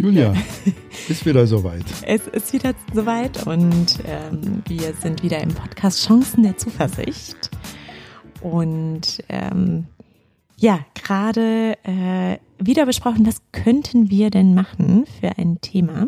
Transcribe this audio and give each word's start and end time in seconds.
Julia, 0.00 0.32
ist 1.08 1.26
wieder 1.26 1.44
soweit. 1.48 1.84
Es 2.06 2.28
ist 2.28 2.52
wieder 2.52 2.72
soweit 2.94 3.44
und 3.48 3.98
ähm, 4.06 4.62
wir 4.68 4.94
sind 4.94 5.24
wieder 5.24 5.40
im 5.42 5.48
Podcast 5.48 6.06
Chancen 6.06 6.44
der 6.44 6.56
Zuversicht. 6.56 7.50
Und 8.40 9.24
ähm, 9.28 9.86
ja, 10.56 10.78
gerade 10.94 11.76
äh, 11.82 12.38
wieder 12.60 12.86
besprochen, 12.86 13.26
was 13.26 13.42
könnten 13.50 14.08
wir 14.08 14.30
denn 14.30 14.54
machen 14.54 15.04
für 15.20 15.36
ein 15.36 15.60
Thema. 15.62 16.06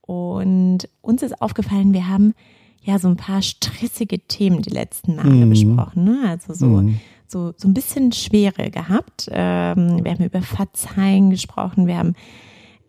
Und 0.00 0.88
uns 1.00 1.24
ist 1.24 1.42
aufgefallen, 1.42 1.94
wir 1.94 2.08
haben 2.08 2.32
ja 2.80 3.00
so 3.00 3.08
ein 3.08 3.16
paar 3.16 3.42
stressige 3.42 4.20
Themen 4.20 4.62
die 4.62 4.70
letzten 4.70 5.16
Male 5.16 5.46
mhm. 5.46 5.50
besprochen. 5.50 6.04
Ne? 6.04 6.20
Also 6.28 6.54
so, 6.54 6.66
mhm. 6.66 7.00
so, 7.26 7.54
so 7.56 7.66
ein 7.66 7.74
bisschen 7.74 8.12
Schwere 8.12 8.70
gehabt. 8.70 9.28
Ähm, 9.32 10.04
wir 10.04 10.12
haben 10.12 10.24
über 10.24 10.42
Verzeihen 10.42 11.30
gesprochen, 11.30 11.88
wir 11.88 11.96
haben 11.96 12.14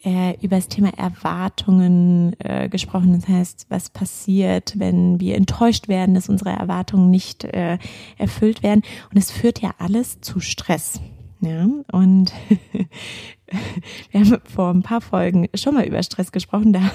äh, 0.05 0.37
über 0.41 0.55
das 0.57 0.67
Thema 0.67 0.89
Erwartungen 0.97 2.35
äh, 2.39 2.69
gesprochen. 2.69 3.13
Das 3.19 3.27
heißt, 3.27 3.65
was 3.69 3.89
passiert, 3.89 4.75
wenn 4.77 5.19
wir 5.19 5.35
enttäuscht 5.35 5.87
werden, 5.87 6.13
dass 6.15 6.29
unsere 6.29 6.51
Erwartungen 6.51 7.09
nicht 7.09 7.43
äh, 7.43 7.79
erfüllt 8.17 8.63
werden. 8.63 8.83
Und 9.11 9.17
es 9.17 9.31
führt 9.31 9.61
ja 9.61 9.71
alles 9.79 10.21
zu 10.21 10.39
Stress. 10.39 11.01
Ja, 11.41 11.67
und 11.91 12.33
wir 14.11 14.19
haben 14.19 14.37
vor 14.45 14.69
ein 14.69 14.81
paar 14.81 15.01
Folgen 15.01 15.47
schon 15.53 15.73
mal 15.73 15.85
über 15.85 16.01
Stress 16.01 16.31
gesprochen. 16.31 16.71
Da 16.73 16.91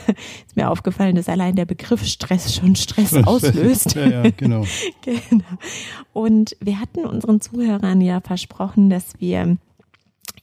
ist 0.47 0.57
mir 0.57 0.71
aufgefallen, 0.71 1.15
dass 1.15 1.29
allein 1.29 1.57
der 1.57 1.67
Begriff 1.67 2.05
Stress 2.05 2.55
schon 2.55 2.75
Stress 2.75 3.15
auslöst. 3.15 3.95
ja, 3.97 4.09
ja, 4.09 4.31
genau. 4.31 4.65
genau. 5.03 5.45
Und 6.13 6.57
wir 6.61 6.81
hatten 6.81 7.05
unseren 7.07 7.41
Zuhörern 7.41 8.01
ja 8.01 8.21
versprochen, 8.21 8.89
dass 8.89 9.21
wir 9.21 9.57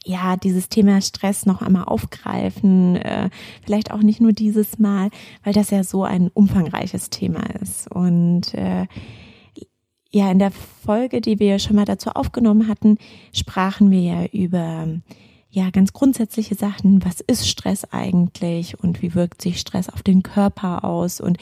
ja, 0.04 0.36
dieses 0.36 0.68
Thema 0.68 1.00
Stress 1.00 1.46
noch 1.46 1.62
einmal 1.62 1.84
aufgreifen, 1.84 2.96
äh, 2.96 3.30
vielleicht 3.64 3.90
auch 3.90 4.02
nicht 4.02 4.20
nur 4.20 4.32
dieses 4.32 4.78
Mal, 4.78 5.10
weil 5.44 5.52
das 5.52 5.70
ja 5.70 5.84
so 5.84 6.04
ein 6.04 6.28
umfangreiches 6.32 7.10
Thema 7.10 7.42
ist. 7.60 7.90
Und 7.90 8.54
äh, 8.54 8.86
ja, 10.10 10.30
in 10.30 10.38
der 10.38 10.50
Folge, 10.50 11.20
die 11.20 11.38
wir 11.38 11.58
schon 11.58 11.76
mal 11.76 11.84
dazu 11.84 12.10
aufgenommen 12.10 12.68
hatten, 12.68 12.98
sprachen 13.32 13.90
wir 13.90 14.00
ja 14.00 14.24
über 14.26 14.88
ja 15.50 15.70
ganz 15.70 15.92
grundsätzliche 15.92 16.54
Sachen. 16.54 17.04
Was 17.04 17.20
ist 17.20 17.48
Stress 17.48 17.84
eigentlich 17.90 18.82
und 18.82 19.02
wie 19.02 19.14
wirkt 19.14 19.42
sich 19.42 19.60
Stress 19.60 19.88
auf 19.88 20.02
den 20.02 20.22
Körper 20.22 20.84
aus 20.84 21.20
und 21.20 21.38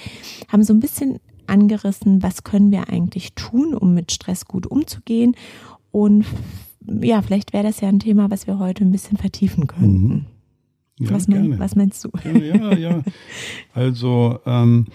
haben 0.49 0.63
so 0.63 0.73
ein 0.73 0.81
bisschen 0.81 1.21
angerissen, 1.47 2.23
was 2.23 2.43
können 2.43 2.71
wir 2.73 2.89
eigentlich 2.89 3.35
tun, 3.35 3.75
um 3.75 3.95
mit 3.95 4.11
Stress 4.11 4.47
gut 4.47 4.67
umzugehen 4.67 5.37
und 5.93 6.25
ja, 7.03 7.23
vielleicht 7.23 7.53
wäre 7.53 7.65
das 7.65 7.81
ja 7.81 7.89
ein 7.89 8.01
Thema, 8.01 8.31
was 8.31 8.47
wir 8.47 8.59
heute 8.59 8.85
ein 8.85 8.93
bisschen 8.93 9.17
vertiefen 9.17 9.67
könnten. 9.67 10.09
Mhm. 10.09 10.27
Ja, 10.99 11.11
was, 11.11 11.29
mein, 11.29 11.59
was, 11.59 11.77
meinst 11.77 12.05
du? 12.05 12.11
Ja, 12.25 12.75
ja. 12.75 13.03
Also 13.75 14.39
ähm, 14.47 14.87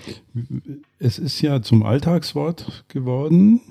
es 0.97 1.19
ist 1.19 1.41
ja 1.41 1.61
zum 1.61 1.83
Alltagswort 1.83 2.85
geworden. 2.87 3.61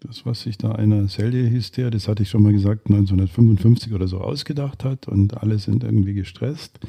Das, 0.00 0.26
was 0.26 0.42
sich 0.42 0.58
da 0.58 0.72
einer 0.72 1.08
Selje 1.08 1.48
hieß 1.48 1.72
der, 1.72 1.90
das 1.90 2.08
hatte 2.08 2.22
ich 2.22 2.30
schon 2.30 2.42
mal 2.42 2.52
gesagt, 2.52 2.86
1955 2.86 3.92
oder 3.92 4.08
so 4.08 4.18
ausgedacht 4.20 4.84
hat 4.84 5.08
und 5.08 5.36
alle 5.36 5.58
sind 5.58 5.84
irgendwie 5.84 6.14
gestresst. 6.14 6.80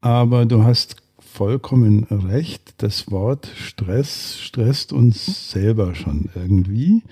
Aber 0.00 0.46
du 0.46 0.64
hast 0.64 0.96
vollkommen 1.18 2.04
recht, 2.04 2.74
das 2.78 3.10
Wort 3.10 3.50
Stress 3.56 4.38
stresst 4.38 4.92
uns 4.92 5.50
selber 5.50 5.94
schon 5.94 6.28
irgendwie. 6.34 7.02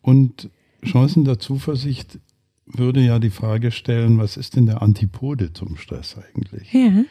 Und 0.00 0.50
Chancen 0.84 1.24
der 1.24 1.38
Zuversicht 1.38 2.18
würde 2.66 3.00
ja 3.00 3.18
die 3.18 3.30
Frage 3.30 3.70
stellen, 3.70 4.18
was 4.18 4.36
ist 4.36 4.56
denn 4.56 4.66
der 4.66 4.82
Antipode 4.82 5.52
zum 5.52 5.76
Stress 5.76 6.16
eigentlich? 6.16 6.72
Ja. 6.72 7.04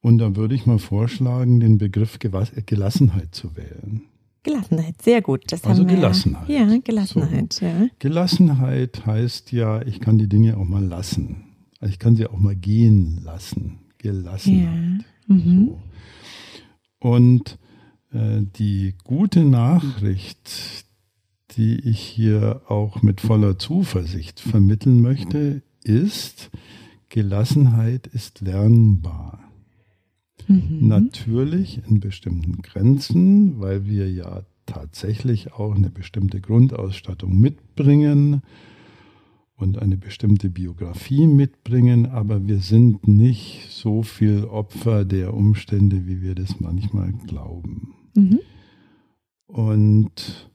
Und 0.00 0.18
da 0.18 0.36
würde 0.36 0.54
ich 0.54 0.66
mal 0.66 0.78
vorschlagen, 0.78 1.60
den 1.60 1.78
Begriff 1.78 2.18
Gelassenheit 2.18 3.34
zu 3.34 3.56
wählen. 3.56 4.02
Gelassenheit, 4.42 5.02
sehr 5.02 5.22
gut. 5.22 5.42
Das 5.48 5.64
also 5.64 5.82
haben 5.82 5.90
wir 5.90 5.96
Gelassenheit. 5.96 6.48
Ja, 6.48 6.78
Gelassenheit. 6.78 7.52
So. 7.52 7.66
Ja. 7.66 7.88
Gelassenheit 7.98 9.04
heißt 9.04 9.50
ja, 9.50 9.82
ich 9.82 9.98
kann 9.98 10.18
die 10.18 10.28
Dinge 10.28 10.56
auch 10.56 10.64
mal 10.64 10.84
lassen. 10.84 11.46
Also 11.80 11.92
ich 11.92 11.98
kann 11.98 12.14
sie 12.14 12.26
auch 12.26 12.38
mal 12.38 12.54
gehen 12.54 13.20
lassen. 13.24 13.80
Gelassenheit. 13.98 15.04
Ja. 15.26 15.34
Mhm. 15.34 15.66
So. 15.66 15.80
Und 17.00 17.58
äh, 18.12 18.42
die 18.56 18.94
gute 19.02 19.44
Nachricht, 19.44 20.85
die 21.56 21.80
ich 21.80 22.00
hier 22.00 22.62
auch 22.68 23.02
mit 23.02 23.20
voller 23.20 23.58
Zuversicht 23.58 24.40
vermitteln 24.40 25.00
möchte, 25.00 25.62
ist, 25.82 26.50
Gelassenheit 27.08 28.06
ist 28.06 28.40
lernbar. 28.40 29.40
Mhm. 30.48 30.86
Natürlich 30.86 31.80
in 31.88 32.00
bestimmten 32.00 32.62
Grenzen, 32.62 33.60
weil 33.60 33.86
wir 33.86 34.10
ja 34.10 34.42
tatsächlich 34.66 35.52
auch 35.54 35.74
eine 35.74 35.90
bestimmte 35.90 36.40
Grundausstattung 36.40 37.38
mitbringen 37.38 38.42
und 39.56 39.78
eine 39.78 39.96
bestimmte 39.96 40.50
Biografie 40.50 41.26
mitbringen, 41.26 42.06
aber 42.06 42.46
wir 42.46 42.58
sind 42.58 43.08
nicht 43.08 43.68
so 43.70 44.02
viel 44.02 44.44
Opfer 44.44 45.04
der 45.04 45.32
Umstände, 45.32 46.06
wie 46.06 46.20
wir 46.20 46.34
das 46.34 46.60
manchmal 46.60 47.12
glauben. 47.26 47.94
Mhm. 48.14 48.40
Und 49.46 50.50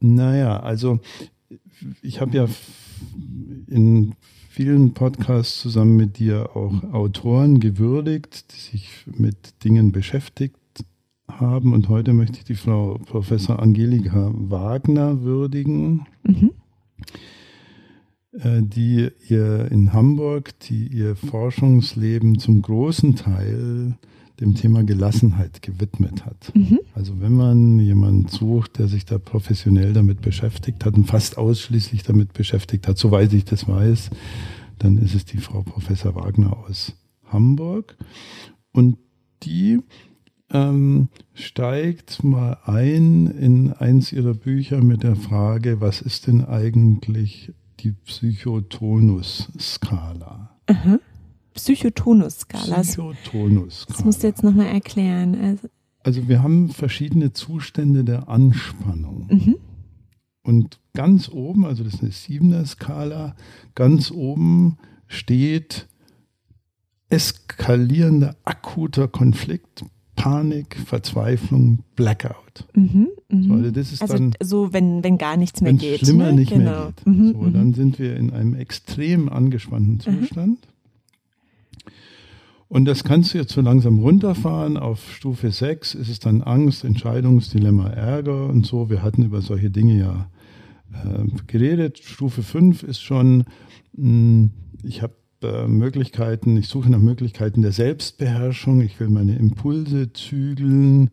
naja, 0.00 0.60
also 0.60 1.00
ich 2.02 2.20
habe 2.20 2.36
ja 2.36 2.48
in 3.66 4.14
vielen 4.48 4.94
Podcasts 4.94 5.60
zusammen 5.60 5.96
mit 5.96 6.18
dir 6.18 6.56
auch 6.56 6.82
Autoren 6.92 7.60
gewürdigt, 7.60 8.52
die 8.52 8.60
sich 8.60 8.88
mit 9.06 9.64
Dingen 9.64 9.92
beschäftigt 9.92 10.56
haben. 11.28 11.72
Und 11.72 11.88
heute 11.88 12.12
möchte 12.12 12.38
ich 12.38 12.44
die 12.44 12.54
Frau 12.54 12.98
Professor 13.06 13.60
Angelika 13.60 14.30
Wagner 14.34 15.22
würdigen, 15.22 16.06
mhm. 16.24 16.52
Äh, 18.32 18.62
die 18.62 19.10
ihr 19.28 19.72
in 19.72 19.92
Hamburg, 19.92 20.56
die 20.60 20.86
ihr 20.86 21.16
Forschungsleben 21.16 22.38
zum 22.38 22.62
großen 22.62 23.16
Teil 23.16 23.98
dem 24.40 24.54
Thema 24.54 24.84
Gelassenheit 24.84 25.62
gewidmet 25.62 26.24
hat. 26.24 26.52
Mhm. 26.54 26.78
Also 26.94 27.20
wenn 27.20 27.32
man 27.32 27.78
jemanden 27.78 28.28
sucht, 28.28 28.78
der 28.78 28.88
sich 28.88 29.04
da 29.04 29.18
professionell 29.18 29.92
damit 29.92 30.22
beschäftigt 30.22 30.84
hat 30.84 30.94
und 30.94 31.04
fast 31.04 31.36
ausschließlich 31.36 32.02
damit 32.02 32.32
beschäftigt 32.32 32.88
hat, 32.88 32.98
soweit 32.98 33.32
ich 33.32 33.44
das 33.44 33.68
weiß, 33.68 34.10
dann 34.78 34.98
ist 34.98 35.14
es 35.14 35.26
die 35.26 35.38
Frau 35.38 35.62
Professor 35.62 36.14
Wagner 36.14 36.56
aus 36.56 36.94
Hamburg. 37.26 37.96
Und 38.72 38.96
die 39.42 39.80
ähm, 40.50 41.08
steigt 41.34 42.24
mal 42.24 42.58
ein 42.64 43.26
in 43.28 43.72
eins 43.72 44.12
ihrer 44.12 44.34
Bücher 44.34 44.82
mit 44.82 45.02
der 45.02 45.16
Frage, 45.16 45.80
was 45.80 46.00
ist 46.00 46.26
denn 46.26 46.44
eigentlich 46.44 47.52
die 47.80 47.92
Psychotonus-Skala? 47.92 50.50
Mhm. 50.68 51.00
Psychotonus-Skala. 51.54 52.80
Psychotonus. 52.82 53.86
Das 53.88 54.04
musst 54.04 54.22
du 54.22 54.26
jetzt 54.26 54.42
nochmal 54.42 54.66
erklären. 54.66 55.36
Also, 55.40 55.68
also, 56.02 56.28
wir 56.28 56.42
haben 56.42 56.70
verschiedene 56.70 57.32
Zustände 57.32 58.04
der 58.04 58.28
Anspannung. 58.28 59.26
Mhm. 59.30 59.56
Und 60.42 60.80
ganz 60.94 61.28
oben, 61.28 61.66
also 61.66 61.84
das 61.84 61.94
ist 61.94 62.02
eine 62.02 62.12
siebener 62.12 62.64
Skala, 62.64 63.36
ganz 63.74 64.10
oben 64.10 64.78
steht 65.06 65.86
eskalierender 67.10 68.36
akuter 68.44 69.08
Konflikt, 69.08 69.84
Panik, 70.14 70.76
Verzweiflung, 70.76 71.80
Blackout. 71.96 72.66
Mhm, 72.74 73.08
mh. 73.28 73.42
so, 73.46 73.54
also 73.54 73.70
das 73.70 73.92
ist 73.92 74.02
also 74.02 74.14
dann, 74.14 74.34
so, 74.42 74.72
wenn, 74.72 75.02
wenn 75.02 75.18
gar 75.18 75.36
nichts 75.36 75.60
mehr 75.60 75.72
geht. 75.72 76.00
Schlimmer 76.00 76.26
ne? 76.26 76.34
nicht 76.34 76.52
genau. 76.52 76.64
mehr 76.70 76.92
geht. 76.96 77.06
Mhm, 77.06 77.32
so, 77.32 77.50
dann 77.50 77.66
mhm. 77.68 77.74
sind 77.74 77.98
wir 77.98 78.16
in 78.16 78.30
einem 78.32 78.54
extrem 78.54 79.28
angespannten 79.28 80.20
mhm. 80.20 80.28
Und 82.70 82.84
das 82.84 83.02
kannst 83.02 83.34
du 83.34 83.38
jetzt 83.38 83.52
so 83.52 83.60
langsam 83.60 83.98
runterfahren. 83.98 84.76
Auf 84.76 85.12
Stufe 85.12 85.50
6 85.50 85.96
ist 85.96 86.08
es 86.08 86.20
dann 86.20 86.40
Angst, 86.40 86.84
Entscheidungsdilemma, 86.84 87.88
Ärger 87.88 88.46
und 88.46 88.64
so. 88.64 88.88
Wir 88.88 89.02
hatten 89.02 89.24
über 89.24 89.42
solche 89.42 89.70
Dinge 89.70 89.98
ja 89.98 90.30
äh, 90.92 91.24
geredet. 91.48 91.98
Stufe 91.98 92.44
5 92.44 92.84
ist 92.84 93.00
schon, 93.00 93.38
mh, 93.38 93.44
hm, 93.96 94.50
ich 94.84 95.02
habe 95.02 95.14
äh, 95.42 95.66
Möglichkeiten, 95.66 96.56
ich 96.56 96.68
suche 96.68 96.90
nach 96.90 97.00
Möglichkeiten 97.00 97.60
der 97.62 97.72
Selbstbeherrschung. 97.72 98.82
Ich 98.82 99.00
will 99.00 99.10
meine 99.10 99.34
Impulse 99.34 100.12
zügeln. 100.12 101.10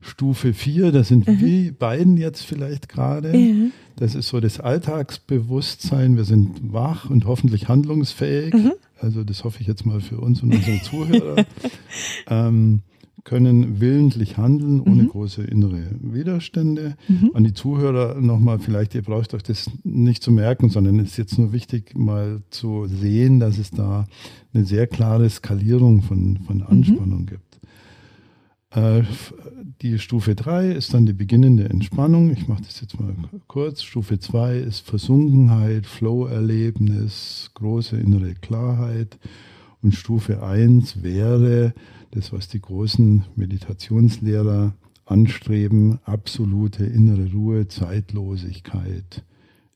Stufe 0.00 0.54
4, 0.54 0.92
da 0.92 1.04
sind 1.04 1.26
mhm. 1.26 1.40
wir 1.40 1.72
beiden 1.72 2.16
jetzt 2.16 2.42
vielleicht 2.42 2.88
gerade. 2.88 3.36
Ja. 3.36 3.54
Das 3.96 4.14
ist 4.14 4.28
so 4.28 4.38
das 4.38 4.60
Alltagsbewusstsein. 4.60 6.16
Wir 6.16 6.24
sind 6.24 6.72
wach 6.72 7.10
und 7.10 7.26
hoffentlich 7.26 7.68
handlungsfähig. 7.68 8.54
Mhm. 8.54 8.72
Also 9.00 9.24
das 9.24 9.44
hoffe 9.44 9.60
ich 9.60 9.66
jetzt 9.66 9.86
mal 9.86 10.00
für 10.00 10.18
uns 10.18 10.42
und 10.42 10.54
unsere 10.54 10.80
Zuhörer. 10.82 11.44
ähm, 12.28 12.82
können 13.24 13.78
willentlich 13.78 14.38
handeln, 14.38 14.80
ohne 14.80 15.02
mhm. 15.02 15.08
große 15.08 15.42
innere 15.42 15.82
Widerstände. 16.00 16.96
Mhm. 17.08 17.32
An 17.34 17.44
die 17.44 17.52
Zuhörer 17.52 18.20
nochmal, 18.20 18.58
vielleicht, 18.58 18.94
ihr 18.94 19.02
braucht 19.02 19.34
euch 19.34 19.42
das 19.42 19.70
nicht 19.84 20.22
zu 20.22 20.32
merken, 20.32 20.70
sondern 20.70 20.98
es 20.98 21.10
ist 21.10 21.16
jetzt 21.18 21.38
nur 21.38 21.52
wichtig, 21.52 21.94
mal 21.94 22.40
zu 22.48 22.86
sehen, 22.86 23.38
dass 23.38 23.58
es 23.58 23.70
da 23.70 24.06
eine 24.54 24.64
sehr 24.64 24.86
klare 24.86 25.28
Skalierung 25.28 26.00
von, 26.00 26.38
von 26.46 26.58
mhm. 26.58 26.66
Anspannung 26.68 27.20
mhm. 27.20 27.26
gibt. 27.26 27.47
Äh, 28.70 29.02
die 29.80 29.98
Stufe 29.98 30.34
3 30.34 30.72
ist 30.72 30.92
dann 30.92 31.06
die 31.06 31.12
beginnende 31.12 31.68
Entspannung. 31.68 32.30
Ich 32.30 32.48
mache 32.48 32.62
das 32.62 32.80
jetzt 32.80 32.98
mal 32.98 33.14
kurz. 33.46 33.82
Stufe 33.82 34.18
2 34.18 34.58
ist 34.58 34.86
Versunkenheit, 34.86 35.86
Flow-Erlebnis, 35.86 37.50
große 37.54 37.96
innere 37.98 38.34
Klarheit. 38.34 39.18
Und 39.82 39.94
Stufe 39.94 40.42
1 40.42 41.02
wäre 41.02 41.72
das, 42.10 42.32
was 42.32 42.48
die 42.48 42.60
großen 42.60 43.24
Meditationslehrer 43.36 44.74
anstreben, 45.06 46.00
absolute 46.04 46.84
innere 46.84 47.30
Ruhe, 47.32 47.68
Zeitlosigkeit, 47.68 49.24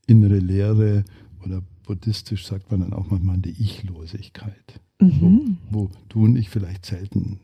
innere 0.07 0.39
Leere 0.39 1.05
oder 1.45 1.63
buddhistisch 1.87 2.47
sagt 2.47 2.71
man 2.71 2.81
dann 2.81 2.93
auch 2.93 3.11
manchmal 3.11 3.39
die 3.39 3.61
Ichlosigkeit, 3.61 4.81
mhm. 5.01 5.59
wo, 5.71 5.85
wo, 5.85 5.91
du 6.09 6.25
und 6.25 6.37
ich 6.37 6.51
vielleicht 6.51 6.87
selten 6.87 7.41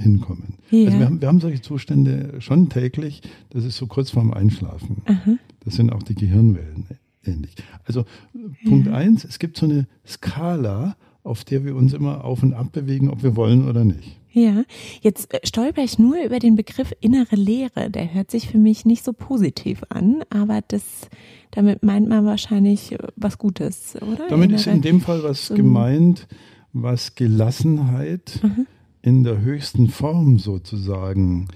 hinkommen. 0.00 0.54
Ja. 0.70 0.86
Also 0.86 0.98
wir 0.98 1.06
haben, 1.06 1.20
wir 1.20 1.28
haben 1.28 1.40
solche 1.40 1.62
Zustände 1.62 2.40
schon 2.40 2.68
täglich, 2.68 3.22
das 3.50 3.64
ist 3.64 3.76
so 3.76 3.86
kurz 3.86 4.10
vorm 4.10 4.32
Einschlafen. 4.32 5.02
Aha. 5.06 5.36
Das 5.64 5.74
sind 5.74 5.92
auch 5.92 6.02
die 6.02 6.14
Gehirnwellen 6.14 6.86
ähnlich. 7.24 7.54
Also 7.84 8.04
Punkt 8.66 8.86
ja. 8.86 8.94
eins, 8.94 9.24
es 9.24 9.38
gibt 9.38 9.56
so 9.56 9.66
eine 9.66 9.86
Skala, 10.06 10.96
auf 11.22 11.44
der 11.44 11.64
wir 11.64 11.76
uns 11.76 11.92
immer 11.92 12.24
auf 12.24 12.42
und 12.42 12.54
ab 12.54 12.72
bewegen, 12.72 13.10
ob 13.10 13.22
wir 13.22 13.36
wollen 13.36 13.68
oder 13.68 13.84
nicht. 13.84 14.16
Ja, 14.32 14.62
jetzt 15.00 15.34
äh, 15.34 15.40
stolper 15.44 15.82
ich 15.82 15.98
nur 15.98 16.22
über 16.24 16.38
den 16.38 16.54
Begriff 16.54 16.92
innere 17.00 17.36
Lehre. 17.36 17.90
Der 17.90 18.14
hört 18.14 18.30
sich 18.30 18.48
für 18.48 18.58
mich 18.58 18.84
nicht 18.84 19.04
so 19.04 19.12
positiv 19.12 19.82
an, 19.88 20.22
aber 20.30 20.60
das, 20.68 20.82
damit 21.50 21.82
meint 21.82 22.08
man 22.08 22.24
wahrscheinlich 22.24 22.92
äh, 22.92 22.98
was 23.16 23.38
Gutes, 23.38 23.96
oder? 24.00 24.28
Damit 24.28 24.50
innere, 24.50 24.60
ist 24.60 24.66
in 24.68 24.82
dem 24.82 25.00
Fall 25.00 25.22
was 25.22 25.48
so 25.48 25.54
gemeint, 25.54 26.28
was 26.72 27.16
Gelassenheit 27.16 28.40
mhm. 28.42 28.66
In 29.02 29.24
der 29.24 29.40
höchsten 29.40 29.88
Form 29.88 30.38
sozusagen 30.38 31.48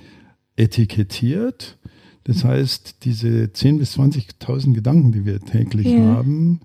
etikettiert. 0.56 1.78
Das 2.24 2.44
heißt, 2.44 3.04
diese 3.04 3.44
10.000 3.44 3.78
bis 3.78 3.98
20.000 3.98 4.72
Gedanken, 4.72 5.12
die 5.12 5.26
wir 5.26 5.40
täglich 5.40 5.88
ja. 5.88 5.98
haben, 6.00 6.60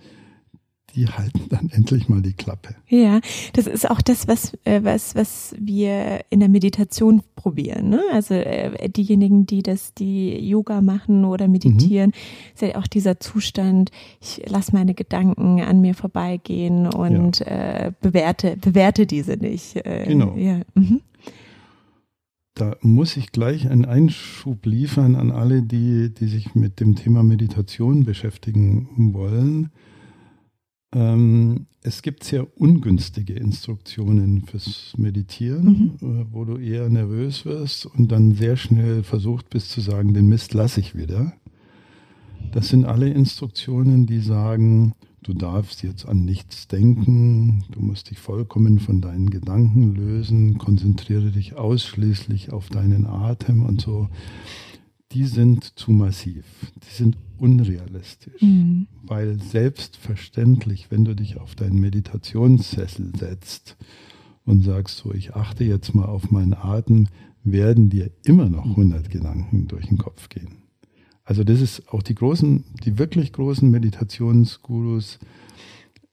die 0.95 1.07
halten 1.07 1.41
dann 1.49 1.69
endlich 1.73 2.09
mal 2.09 2.21
die 2.21 2.33
Klappe. 2.33 2.75
Ja, 2.87 3.19
das 3.53 3.67
ist 3.67 3.89
auch 3.89 4.01
das, 4.01 4.27
was, 4.27 4.53
äh, 4.65 4.83
was, 4.83 5.15
was 5.15 5.55
wir 5.59 6.21
in 6.29 6.39
der 6.39 6.49
Meditation 6.49 7.21
probieren. 7.35 7.89
Ne? 7.89 8.01
Also 8.11 8.33
äh, 8.33 8.89
diejenigen, 8.89 9.45
die 9.45 9.63
das, 9.63 9.93
die 9.93 10.37
Yoga 10.47 10.81
machen 10.81 11.25
oder 11.25 11.47
meditieren, 11.47 12.09
mhm. 12.09 12.53
ist 12.53 12.61
ja 12.61 12.75
auch 12.75 12.87
dieser 12.87 13.19
Zustand, 13.19 13.91
ich 14.21 14.41
lasse 14.49 14.73
meine 14.73 14.93
Gedanken 14.93 15.61
an 15.61 15.81
mir 15.81 15.95
vorbeigehen 15.95 16.87
und 16.87 17.39
ja. 17.39 17.87
äh, 17.87 17.91
bewerte, 18.01 18.57
bewerte 18.57 19.05
diese 19.05 19.33
nicht. 19.33 19.75
Äh, 19.75 20.05
genau. 20.07 20.35
Ja. 20.35 20.61
Mhm. 20.75 21.01
Da 22.55 22.75
muss 22.81 23.15
ich 23.15 23.31
gleich 23.31 23.69
einen 23.69 23.85
Einschub 23.85 24.65
liefern 24.65 25.15
an 25.15 25.31
alle, 25.31 25.61
die, 25.61 26.13
die 26.13 26.27
sich 26.27 26.55
mit 26.55 26.81
dem 26.81 26.95
Thema 26.95 27.23
Meditation 27.23 28.03
beschäftigen 28.03 29.13
wollen 29.13 29.69
ähm, 30.93 31.67
es 31.81 32.01
gibt 32.01 32.23
sehr 32.23 32.47
ungünstige 32.59 33.33
Instruktionen 33.33 34.43
fürs 34.45 34.93
Meditieren, 34.97 35.97
mhm. 35.99 36.21
Äh, 36.21 36.25
wo 36.31 36.45
du 36.45 36.57
eher 36.57 36.89
nervös 36.89 37.45
wirst 37.45 37.85
und 37.85 38.11
dann 38.11 38.33
sehr 38.33 38.57
schnell 38.57 39.03
versucht 39.03 39.49
bist 39.49 39.71
zu 39.71 39.81
sagen, 39.81 40.13
den 40.13 40.27
Mist 40.27 40.53
lasse 40.53 40.79
ich 40.79 40.95
wieder. 40.95 41.33
Das 42.51 42.69
sind 42.69 42.85
alle 42.85 43.09
Instruktionen, 43.09 44.07
die 44.07 44.19
sagen, 44.19 44.93
du 45.21 45.33
darfst 45.33 45.83
jetzt 45.83 46.07
an 46.07 46.25
nichts 46.25 46.67
denken, 46.67 47.63
du 47.71 47.81
musst 47.81 48.09
dich 48.09 48.17
vollkommen 48.19 48.79
von 48.79 49.01
deinen 49.01 49.29
Gedanken 49.29 49.93
lösen, 49.93 50.57
konzentriere 50.57 51.31
dich 51.31 51.55
ausschließlich 51.55 52.51
auf 52.51 52.69
deinen 52.69 53.05
Atem 53.05 53.63
und 53.63 53.81
so. 53.81 54.09
Die 55.11 55.25
sind 55.25 55.77
zu 55.77 55.91
massiv, 55.91 56.45
die 56.75 56.95
sind 56.95 57.17
unrealistisch, 57.37 58.41
mhm. 58.41 58.87
weil 59.01 59.41
selbstverständlich, 59.41 60.91
wenn 60.91 61.03
du 61.03 61.15
dich 61.15 61.37
auf 61.37 61.55
deinen 61.55 61.79
Meditationssessel 61.79 63.13
setzt 63.17 63.75
und 64.45 64.63
sagst 64.63 64.97
so, 64.97 65.11
ich 65.11 65.35
achte 65.35 65.63
jetzt 65.63 65.95
mal 65.95 66.05
auf 66.05 66.29
meinen 66.29 66.53
Atem, 66.53 67.07
werden 67.43 67.89
dir 67.89 68.11
immer 68.23 68.49
noch 68.49 68.65
100 68.65 69.09
Gedanken 69.09 69.67
durch 69.67 69.87
den 69.87 69.97
Kopf 69.97 70.29
gehen. 70.29 70.59
Also 71.23 71.43
das 71.43 71.61
ist 71.61 71.89
auch 71.89 72.03
die 72.03 72.15
großen, 72.15 72.63
die 72.83 72.97
wirklich 72.97 73.33
großen 73.33 73.69
Meditationsgurus 73.69 75.19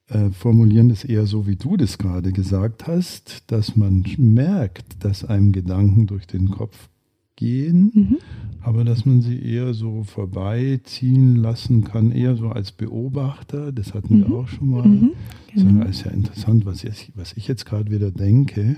äh, 0.08 0.30
formulieren 0.30 0.88
das 0.88 1.04
eher 1.04 1.26
so, 1.26 1.46
wie 1.46 1.56
du 1.56 1.76
das 1.76 1.98
gerade 1.98 2.32
gesagt 2.32 2.86
hast, 2.86 3.50
dass 3.50 3.76
man 3.76 4.04
merkt, 4.18 5.04
dass 5.04 5.24
einem 5.24 5.52
Gedanken 5.52 6.06
durch 6.06 6.26
den 6.26 6.50
Kopf 6.50 6.88
gehen, 7.36 7.92
mhm. 7.94 8.16
aber 8.60 8.82
dass 8.84 9.06
man 9.06 9.22
sie 9.22 9.40
eher 9.40 9.72
so 9.74 10.02
vorbeiziehen 10.02 11.36
lassen 11.36 11.84
kann, 11.84 12.10
eher 12.10 12.34
so 12.36 12.48
als 12.48 12.72
Beobachter, 12.72 13.70
das 13.72 13.94
hatten 13.94 14.18
mhm. 14.18 14.28
wir 14.28 14.36
auch 14.36 14.48
schon 14.48 14.70
mal. 14.70 14.88
Mhm. 14.88 15.12
Genau. 15.54 15.86
Ist 15.86 16.04
ja 16.04 16.10
interessant, 16.10 16.66
was 16.66 16.82
ich, 16.84 17.12
was 17.14 17.32
ich 17.34 17.48
jetzt 17.48 17.64
gerade 17.64 17.90
wieder 17.90 18.10
denke. 18.10 18.76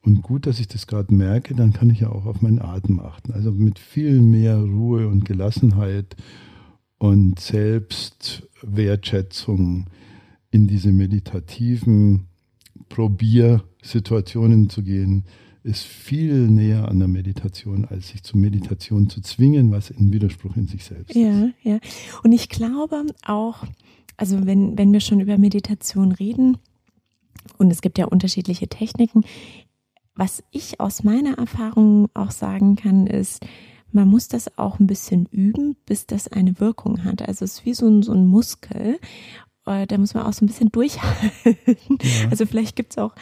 Und 0.00 0.22
gut, 0.22 0.46
dass 0.46 0.58
ich 0.60 0.68
das 0.68 0.86
gerade 0.86 1.14
merke, 1.14 1.54
dann 1.54 1.72
kann 1.72 1.88
ich 1.88 2.00
ja 2.00 2.10
auch 2.10 2.26
auf 2.26 2.42
meinen 2.42 2.60
Atem 2.60 3.00
achten. 3.00 3.32
Also 3.32 3.52
mit 3.52 3.78
viel 3.78 4.20
mehr 4.20 4.58
Ruhe 4.58 5.08
und 5.08 5.24
Gelassenheit 5.24 6.14
und 6.98 7.40
Selbstwertschätzung 7.40 9.86
in 10.50 10.66
diese 10.66 10.92
meditativen 10.92 12.26
Probiersituationen 12.88 14.68
zu 14.68 14.82
gehen, 14.82 15.24
ist 15.64 15.84
viel 15.84 16.48
näher 16.48 16.88
an 16.88 16.98
der 16.98 17.08
Meditation, 17.08 17.86
als 17.86 18.08
sich 18.08 18.22
zur 18.22 18.38
Meditation 18.38 19.08
zu 19.08 19.22
zwingen, 19.22 19.72
was 19.72 19.90
ein 19.90 20.12
Widerspruch 20.12 20.56
in 20.56 20.66
sich 20.66 20.84
selbst 20.84 21.16
ja, 21.16 21.46
ist. 21.46 21.54
Ja, 21.62 21.72
ja. 21.72 21.78
Und 22.22 22.32
ich 22.32 22.50
glaube 22.50 23.06
auch, 23.24 23.64
also 24.16 24.46
wenn, 24.46 24.76
wenn 24.76 24.92
wir 24.92 25.00
schon 25.00 25.20
über 25.20 25.38
Meditation 25.38 26.12
reden, 26.12 26.58
und 27.58 27.70
es 27.70 27.82
gibt 27.82 27.98
ja 27.98 28.06
unterschiedliche 28.06 28.68
Techniken, 28.68 29.24
was 30.14 30.44
ich 30.50 30.80
aus 30.80 31.02
meiner 31.02 31.38
Erfahrung 31.38 32.08
auch 32.14 32.30
sagen 32.30 32.76
kann, 32.76 33.06
ist, 33.06 33.44
man 33.90 34.08
muss 34.08 34.28
das 34.28 34.58
auch 34.58 34.80
ein 34.80 34.86
bisschen 34.86 35.26
üben, 35.26 35.76
bis 35.86 36.06
das 36.06 36.28
eine 36.28 36.60
Wirkung 36.60 37.04
hat. 37.04 37.22
Also 37.26 37.44
es 37.44 37.54
ist 37.54 37.66
wie 37.66 37.74
so 37.74 37.88
ein, 37.88 38.02
so 38.02 38.12
ein 38.12 38.26
Muskel. 38.26 38.98
Äh, 39.66 39.86
da 39.86 39.98
muss 39.98 40.14
man 40.14 40.24
auch 40.24 40.32
so 40.32 40.44
ein 40.44 40.48
bisschen 40.48 40.70
durchhalten. 40.70 41.98
Ja. 42.02 42.28
Also 42.30 42.44
vielleicht 42.44 42.76
gibt 42.76 42.92
es 42.92 42.98
auch 42.98 43.14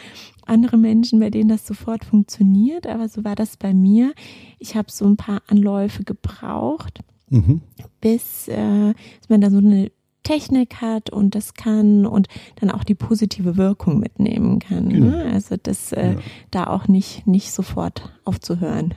andere 0.47 0.77
Menschen, 0.77 1.19
bei 1.19 1.29
denen 1.29 1.49
das 1.49 1.65
sofort 1.65 2.05
funktioniert, 2.05 2.87
aber 2.87 3.07
so 3.07 3.23
war 3.23 3.35
das 3.35 3.57
bei 3.57 3.73
mir. 3.73 4.13
Ich 4.59 4.75
habe 4.75 4.91
so 4.91 5.05
ein 5.05 5.17
paar 5.17 5.41
Anläufe 5.47 6.03
gebraucht, 6.03 6.99
mhm. 7.29 7.61
bis 8.01 8.47
äh, 8.47 8.93
man 9.29 9.41
da 9.41 9.49
so 9.49 9.57
eine 9.57 9.91
Technik 10.23 10.75
hat 10.81 11.09
und 11.09 11.35
das 11.35 11.53
kann 11.53 12.05
und 12.05 12.27
dann 12.55 12.71
auch 12.71 12.83
die 12.83 12.95
positive 12.95 13.57
Wirkung 13.57 13.99
mitnehmen 13.99 14.59
kann. 14.59 14.89
Genau. 14.89 15.17
Ne? 15.17 15.25
Also 15.25 15.55
das 15.61 15.91
äh, 15.91 16.13
ja. 16.13 16.19
da 16.49 16.67
auch 16.67 16.87
nicht, 16.87 17.27
nicht 17.27 17.51
sofort 17.51 18.13
aufzuhören 18.23 18.93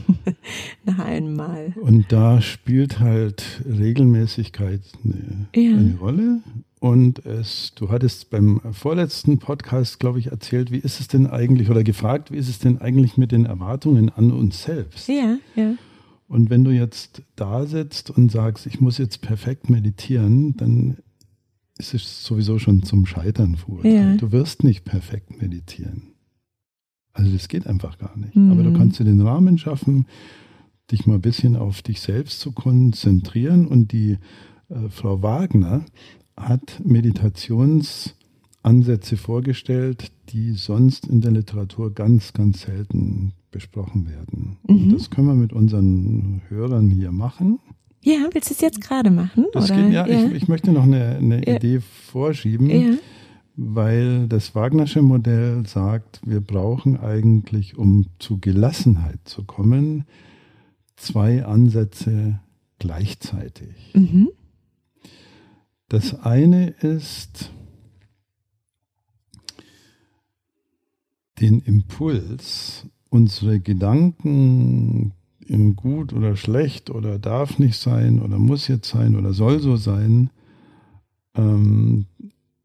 nach 0.84 1.00
einem 1.00 1.34
Mal. 1.34 1.74
Und 1.80 2.12
da 2.12 2.40
spielt 2.40 3.00
halt 3.00 3.62
Regelmäßigkeit 3.66 4.80
eine, 5.04 5.48
ja. 5.54 5.76
eine 5.76 5.96
Rolle. 6.00 6.40
Und 6.82 7.24
es, 7.24 7.76
du 7.76 7.90
hattest 7.90 8.30
beim 8.30 8.60
vorletzten 8.72 9.38
Podcast, 9.38 10.00
glaube 10.00 10.18
ich, 10.18 10.32
erzählt, 10.32 10.72
wie 10.72 10.78
ist 10.78 10.98
es 10.98 11.06
denn 11.06 11.28
eigentlich 11.28 11.70
oder 11.70 11.84
gefragt, 11.84 12.32
wie 12.32 12.36
ist 12.36 12.48
es 12.48 12.58
denn 12.58 12.78
eigentlich 12.78 13.16
mit 13.16 13.30
den 13.30 13.46
Erwartungen 13.46 14.08
an 14.08 14.32
uns 14.32 14.64
selbst? 14.64 15.06
Ja, 15.06 15.38
ja. 15.54 15.74
Und 16.26 16.50
wenn 16.50 16.64
du 16.64 16.72
jetzt 16.72 17.22
da 17.36 17.66
sitzt 17.66 18.10
und 18.10 18.32
sagst, 18.32 18.66
ich 18.66 18.80
muss 18.80 18.98
jetzt 18.98 19.20
perfekt 19.20 19.70
meditieren, 19.70 20.56
dann 20.56 20.96
ist 21.78 21.94
es 21.94 22.24
sowieso 22.24 22.58
schon 22.58 22.82
zum 22.82 23.06
Scheitern 23.06 23.54
verurteilt. 23.54 23.94
Ja. 23.94 24.16
Du 24.16 24.32
wirst 24.32 24.64
nicht 24.64 24.84
perfekt 24.84 25.40
meditieren. 25.40 26.14
Also 27.12 27.30
das 27.30 27.46
geht 27.46 27.68
einfach 27.68 27.96
gar 27.96 28.18
nicht. 28.18 28.34
Mhm. 28.34 28.50
Aber 28.50 28.64
du 28.64 28.72
kannst 28.72 28.98
dir 28.98 29.04
den 29.04 29.20
Rahmen 29.20 29.56
schaffen, 29.56 30.06
dich 30.90 31.06
mal 31.06 31.14
ein 31.14 31.20
bisschen 31.20 31.54
auf 31.54 31.80
dich 31.82 32.00
selbst 32.00 32.40
zu 32.40 32.50
konzentrieren. 32.50 33.68
Und 33.68 33.92
die 33.92 34.18
äh, 34.68 34.88
Frau 34.88 35.22
Wagner 35.22 35.84
hat 36.48 36.80
Meditationsansätze 36.84 39.16
vorgestellt, 39.16 40.10
die 40.30 40.52
sonst 40.52 41.06
in 41.06 41.20
der 41.20 41.32
Literatur 41.32 41.94
ganz, 41.94 42.32
ganz 42.32 42.62
selten 42.62 43.32
besprochen 43.50 44.08
werden. 44.08 44.56
Mhm. 44.66 44.92
Das 44.92 45.10
können 45.10 45.28
wir 45.28 45.34
mit 45.34 45.52
unseren 45.52 46.42
Hörern 46.48 46.90
hier 46.90 47.12
machen. 47.12 47.58
Ja, 48.02 48.28
willst 48.32 48.50
du 48.50 48.54
es 48.54 48.60
jetzt 48.60 48.80
gerade 48.80 49.10
machen? 49.10 49.46
Das 49.52 49.70
oder? 49.70 49.82
Geht, 49.82 49.92
ja, 49.92 50.06
ja. 50.06 50.26
Ich, 50.26 50.42
ich, 50.42 50.48
möchte 50.48 50.72
noch 50.72 50.82
eine, 50.82 51.16
eine 51.16 51.46
ja. 51.46 51.56
Idee 51.56 51.80
vorschieben. 51.80 52.68
Ja. 52.68 52.96
weil 53.54 54.28
das 54.28 54.54
Wagnersche 54.54 55.02
Modell 55.02 55.66
sagt, 55.66 56.20
wir 56.24 56.40
brauchen 56.40 56.98
eigentlich, 56.98 57.76
um 57.76 58.06
zu 58.18 58.38
Gelassenheit 58.38 59.20
zu 59.24 59.44
kommen, 59.44 60.04
zwei 60.96 61.44
Ansätze 61.44 62.40
gleichzeitig. 62.78 63.92
Mhm. 63.94 64.30
Das 65.92 66.18
eine 66.24 66.68
ist 66.68 67.52
den 71.38 71.60
Impuls, 71.60 72.86
unsere 73.10 73.60
Gedanken 73.60 75.12
in 75.40 75.76
gut 75.76 76.14
oder 76.14 76.34
schlecht 76.34 76.88
oder 76.88 77.18
darf 77.18 77.58
nicht 77.58 77.76
sein 77.76 78.22
oder 78.22 78.38
muss 78.38 78.68
jetzt 78.68 78.88
sein 78.88 79.16
oder 79.16 79.34
soll 79.34 79.60
so 79.60 79.76
sein, 79.76 80.30
ähm, 81.34 82.06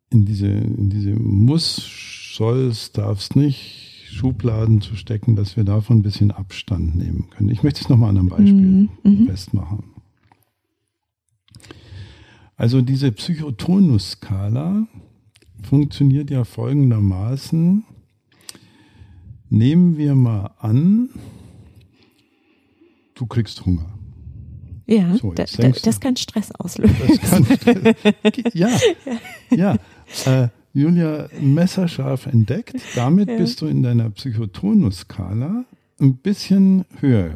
in 0.10 0.24
diese, 0.24 0.48
in 0.48 0.90
diese 0.90 1.14
muss, 1.18 2.34
soll's, 2.34 2.94
darf's 2.94 3.36
nicht 3.36 4.06
Schubladen 4.10 4.80
zu 4.80 4.96
stecken, 4.96 5.36
dass 5.36 5.58
wir 5.58 5.66
davon 5.66 5.98
ein 5.98 6.04
bisschen 6.04 6.32
Abstand 6.32 6.96
nehmen 6.96 7.30
können. 7.32 7.50
Ich 7.50 7.62
möchte 7.62 7.82
es 7.82 7.90
nochmal 7.90 8.12
an 8.12 8.20
einem 8.20 8.30
Beispiel 8.30 8.54
mhm. 8.54 8.90
mhm. 9.04 9.28
festmachen. 9.28 9.97
Also 12.58 12.82
diese 12.82 13.12
Psychotonus-Skala 13.12 14.88
funktioniert 15.62 16.32
ja 16.32 16.44
folgendermaßen. 16.44 17.86
Nehmen 19.50 19.98
wir 19.98 20.16
mal 20.16 20.52
an, 20.60 21.10
du 23.14 23.28
kriegst 23.28 23.66
Hunger. 23.66 23.94
Ja, 24.88 25.16
so, 25.18 25.34
da, 25.34 25.46
da, 25.58 25.70
das 25.70 26.00
kann 26.00 26.16
Stress 26.16 26.52
auslösen. 26.52 26.96
Das 27.08 27.30
kann 27.30 27.46
Stress, 27.46 27.96
ja, 28.54 28.70
ja. 29.52 29.76
Äh, 30.26 30.50
Julia, 30.74 31.30
messerscharf 31.40 32.26
entdeckt. 32.26 32.76
Damit 32.96 33.30
ja. 33.30 33.38
bist 33.38 33.62
du 33.62 33.68
in 33.68 33.84
deiner 33.84 34.10
Psychotonus-Skala 34.10 35.66
ein 36.00 36.18
bisschen 36.18 36.86
höher. 37.00 37.36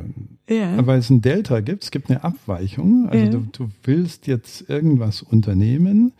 Ja. 0.50 0.86
Weil 0.86 1.00
es 1.00 1.10
ein 1.10 1.22
Delta 1.22 1.62
gibt, 1.62 1.84
es 1.84 1.92
gibt 1.92 2.10
eine 2.10 2.24
Abweichung. 2.24 3.08
Also 3.10 3.26
ja. 3.26 3.32
du, 3.32 3.48
du, 3.52 3.70
willst 3.84 4.28
jetzt 4.28 4.70
irgendwas 4.70 5.22
unternehmen. 5.22 6.14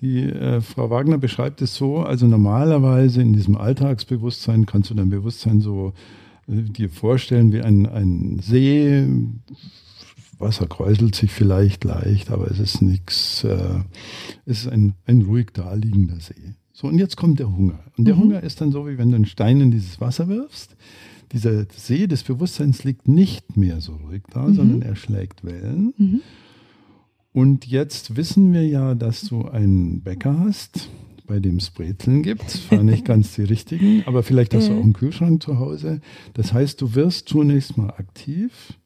Die 0.00 0.24
äh, 0.24 0.60
Frau 0.60 0.90
Wagner 0.90 1.16
beschreibt 1.16 1.62
es 1.62 1.74
so, 1.74 2.00
also 2.00 2.26
normalerweise 2.26 3.22
in 3.22 3.32
diesem 3.32 3.56
Alltagsbewusstsein 3.56 4.66
kannst 4.66 4.90
du 4.90 4.94
dein 4.94 5.08
Bewusstsein 5.08 5.60
so 5.60 5.94
äh, 6.48 6.62
dir 6.62 6.90
vorstellen 6.90 7.52
wie 7.52 7.62
ein, 7.62 7.86
ein 7.86 8.38
See, 8.42 9.06
Wasser 10.38 10.66
kräuselt 10.66 11.14
sich 11.14 11.30
vielleicht 11.30 11.84
leicht, 11.84 12.30
aber 12.30 12.50
es 12.50 12.58
ist 12.58 12.82
nichts, 12.82 13.42
äh, 13.44 13.80
es 14.44 14.60
ist 14.60 14.68
ein, 14.68 14.94
ein 15.06 15.22
ruhig 15.22 15.52
daliegender 15.52 16.20
See. 16.20 16.54
So, 16.72 16.88
und 16.88 16.98
jetzt 16.98 17.16
kommt 17.16 17.38
der 17.38 17.50
Hunger. 17.50 17.78
Und 17.96 18.06
der 18.06 18.16
mhm. 18.16 18.20
Hunger 18.20 18.42
ist 18.42 18.60
dann 18.60 18.70
so, 18.70 18.86
wie 18.86 18.98
wenn 18.98 19.10
du 19.10 19.16
einen 19.16 19.24
Stein 19.24 19.62
in 19.62 19.70
dieses 19.70 19.98
Wasser 19.98 20.28
wirfst. 20.28 20.76
Dieser 21.32 21.66
See 21.76 22.06
des 22.06 22.22
Bewusstseins 22.22 22.84
liegt 22.84 23.08
nicht 23.08 23.56
mehr 23.56 23.80
so 23.80 23.94
ruhig 23.96 24.22
da, 24.30 24.46
mhm. 24.46 24.54
sondern 24.54 24.82
er 24.82 24.96
schlägt 24.96 25.44
Wellen. 25.44 25.94
Mhm. 25.96 26.20
Und 27.32 27.66
jetzt 27.66 28.16
wissen 28.16 28.52
wir 28.52 28.66
ja, 28.66 28.94
dass 28.94 29.22
du 29.22 29.46
einen 29.46 30.00
Bäcker 30.00 30.38
hast, 30.38 30.88
bei 31.26 31.40
dem 31.40 31.56
es 31.56 31.70
Brezeln 31.70 32.22
gibt. 32.22 32.44
Das 32.46 32.70
war 32.70 32.82
nicht 32.82 33.04
ganz 33.04 33.34
die 33.34 33.42
richtigen, 33.42 34.04
aber 34.06 34.22
vielleicht 34.22 34.54
hast 34.54 34.68
du 34.68 34.72
auch 34.72 34.82
einen 34.82 34.92
Kühlschrank 34.92 35.42
zu 35.42 35.58
Hause. 35.58 36.00
Das 36.34 36.52
heißt, 36.52 36.80
du 36.80 36.94
wirst 36.94 37.28
zunächst 37.28 37.76
mal 37.76 37.90
aktiv 37.90 38.78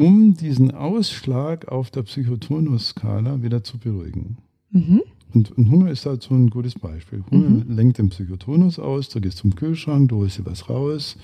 um 0.00 0.34
diesen 0.34 0.70
Ausschlag 0.70 1.68
auf 1.68 1.90
der 1.90 2.02
Psychotonus-Skala 2.02 3.42
wieder 3.42 3.62
zu 3.62 3.78
beruhigen. 3.78 4.38
Mhm. 4.70 5.02
Und, 5.32 5.52
und, 5.52 5.70
Hunger 5.70 5.90
ist 5.90 6.06
dazu 6.06 6.34
ein 6.34 6.50
gutes 6.50 6.74
Beispiel. 6.74 7.24
Hunger 7.30 7.48
mhm. 7.48 7.74
lenkt 7.74 7.98
den 7.98 8.10
Psychotonus 8.10 8.78
aus, 8.78 9.08
du 9.08 9.20
gehst 9.20 9.38
zum 9.38 9.54
Kühlschrank, 9.54 10.08
du 10.08 10.16
holst 10.16 10.38
dir 10.38 10.46
was 10.46 10.68
raus, 10.68 11.16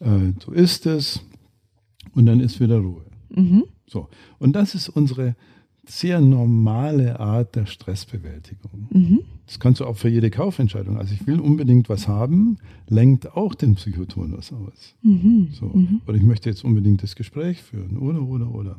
äh, 0.00 0.32
du 0.44 0.52
isst 0.52 0.86
es 0.86 1.22
und 2.14 2.26
dann 2.26 2.40
ist 2.40 2.60
wieder 2.60 2.78
Ruhe. 2.78 3.04
Mhm. 3.30 3.64
So. 3.86 4.08
Und 4.38 4.54
das 4.54 4.74
ist 4.74 4.88
unsere 4.88 5.36
sehr 5.88 6.20
normale 6.20 7.20
Art 7.20 7.54
der 7.54 7.66
Stressbewältigung. 7.66 8.88
Mhm. 8.90 9.20
Das 9.46 9.60
kannst 9.60 9.80
du 9.80 9.86
auch 9.86 9.96
für 9.96 10.08
jede 10.08 10.30
Kaufentscheidung. 10.30 10.98
Also 10.98 11.14
ich 11.14 11.26
will 11.26 11.38
unbedingt 11.38 11.88
was 11.88 12.08
haben, 12.08 12.58
lenkt 12.88 13.36
auch 13.36 13.54
den 13.54 13.76
Psychotonus 13.76 14.52
aus. 14.52 14.94
Mhm. 15.02 15.48
So. 15.52 15.66
Mhm. 15.66 16.00
Oder 16.06 16.16
ich 16.16 16.24
möchte 16.24 16.50
jetzt 16.50 16.64
unbedingt 16.64 17.02
das 17.02 17.14
Gespräch 17.14 17.62
führen. 17.62 17.98
Oder, 17.98 18.22
oder, 18.22 18.52
oder. 18.52 18.76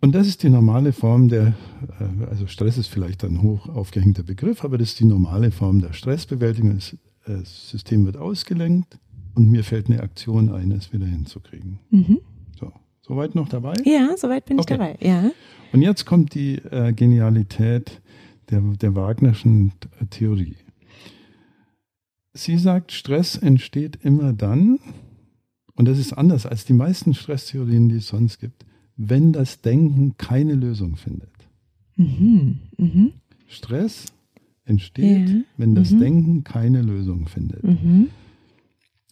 Und 0.00 0.14
das 0.14 0.26
ist 0.26 0.42
die 0.42 0.50
normale 0.50 0.92
Form 0.92 1.28
der, 1.28 1.54
äh, 2.00 2.24
also 2.26 2.46
Stress 2.46 2.78
ist 2.78 2.88
vielleicht 2.88 3.24
ein 3.24 3.42
hoch 3.42 3.68
aufgehängter 3.68 4.22
Begriff, 4.22 4.64
aber 4.64 4.78
das 4.78 4.90
ist 4.90 5.00
die 5.00 5.06
normale 5.06 5.50
Form 5.50 5.80
der 5.80 5.92
Stressbewältigung. 5.92 6.74
Das 6.74 6.96
äh, 7.26 7.44
System 7.44 8.04
wird 8.04 8.16
ausgelenkt 8.16 8.98
und 9.34 9.50
mir 9.50 9.64
fällt 9.64 9.88
eine 9.88 10.02
Aktion 10.02 10.52
ein, 10.52 10.70
es 10.72 10.92
wieder 10.92 11.06
hinzukriegen. 11.06 11.78
Mhm. 11.90 12.20
So. 12.58 12.72
Soweit 13.00 13.34
noch 13.34 13.48
dabei? 13.48 13.74
Ja, 13.84 14.16
soweit 14.16 14.44
bin 14.44 14.58
okay. 14.60 14.74
ich 14.74 14.78
dabei, 14.78 14.96
ja. 15.00 15.30
Und 15.72 15.82
jetzt 15.82 16.04
kommt 16.04 16.34
die 16.34 16.56
äh, 16.56 16.92
Genialität 16.92 18.00
der, 18.50 18.60
der 18.60 18.94
Wagnerschen 18.94 19.72
Theorie. 20.10 20.56
Sie 22.34 22.58
sagt, 22.58 22.92
Stress 22.92 23.36
entsteht 23.36 23.96
immer 24.04 24.32
dann, 24.32 24.78
und 25.74 25.88
das 25.88 25.98
ist 25.98 26.12
anders 26.12 26.46
als 26.46 26.64
die 26.64 26.74
meisten 26.74 27.14
Stresstheorien, 27.14 27.88
die 27.88 27.96
es 27.96 28.08
sonst 28.08 28.38
gibt, 28.38 28.66
wenn 28.96 29.32
das 29.32 29.60
Denken 29.60 30.16
keine 30.16 30.54
Lösung 30.54 30.96
findet. 30.96 31.30
Mhm. 31.96 32.58
Mhm. 32.78 33.12
Stress 33.46 34.06
entsteht, 34.64 35.28
ja. 35.28 35.36
wenn 35.56 35.74
das 35.74 35.92
mhm. 35.92 36.00
Denken 36.00 36.44
keine 36.44 36.82
Lösung 36.82 37.28
findet. 37.28 37.62
Mhm. 37.62 38.08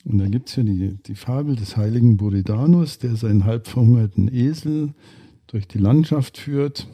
Und 0.05 0.19
da 0.19 0.27
gibt 0.29 0.51
es 0.51 0.57
ja 0.57 0.63
die, 0.63 0.97
die 1.07 1.15
Fabel 1.15 1.57
des 1.57 1.77
heiligen 1.77 2.17
Buridanus, 2.17 2.99
der 2.99 3.17
seinen 3.17 3.45
halb 3.45 3.69
verhungerten 3.69 4.29
Esel 4.33 4.93
durch 5.47 5.67
die 5.67 5.79
Landschaft 5.79 6.37
führt. 6.37 6.89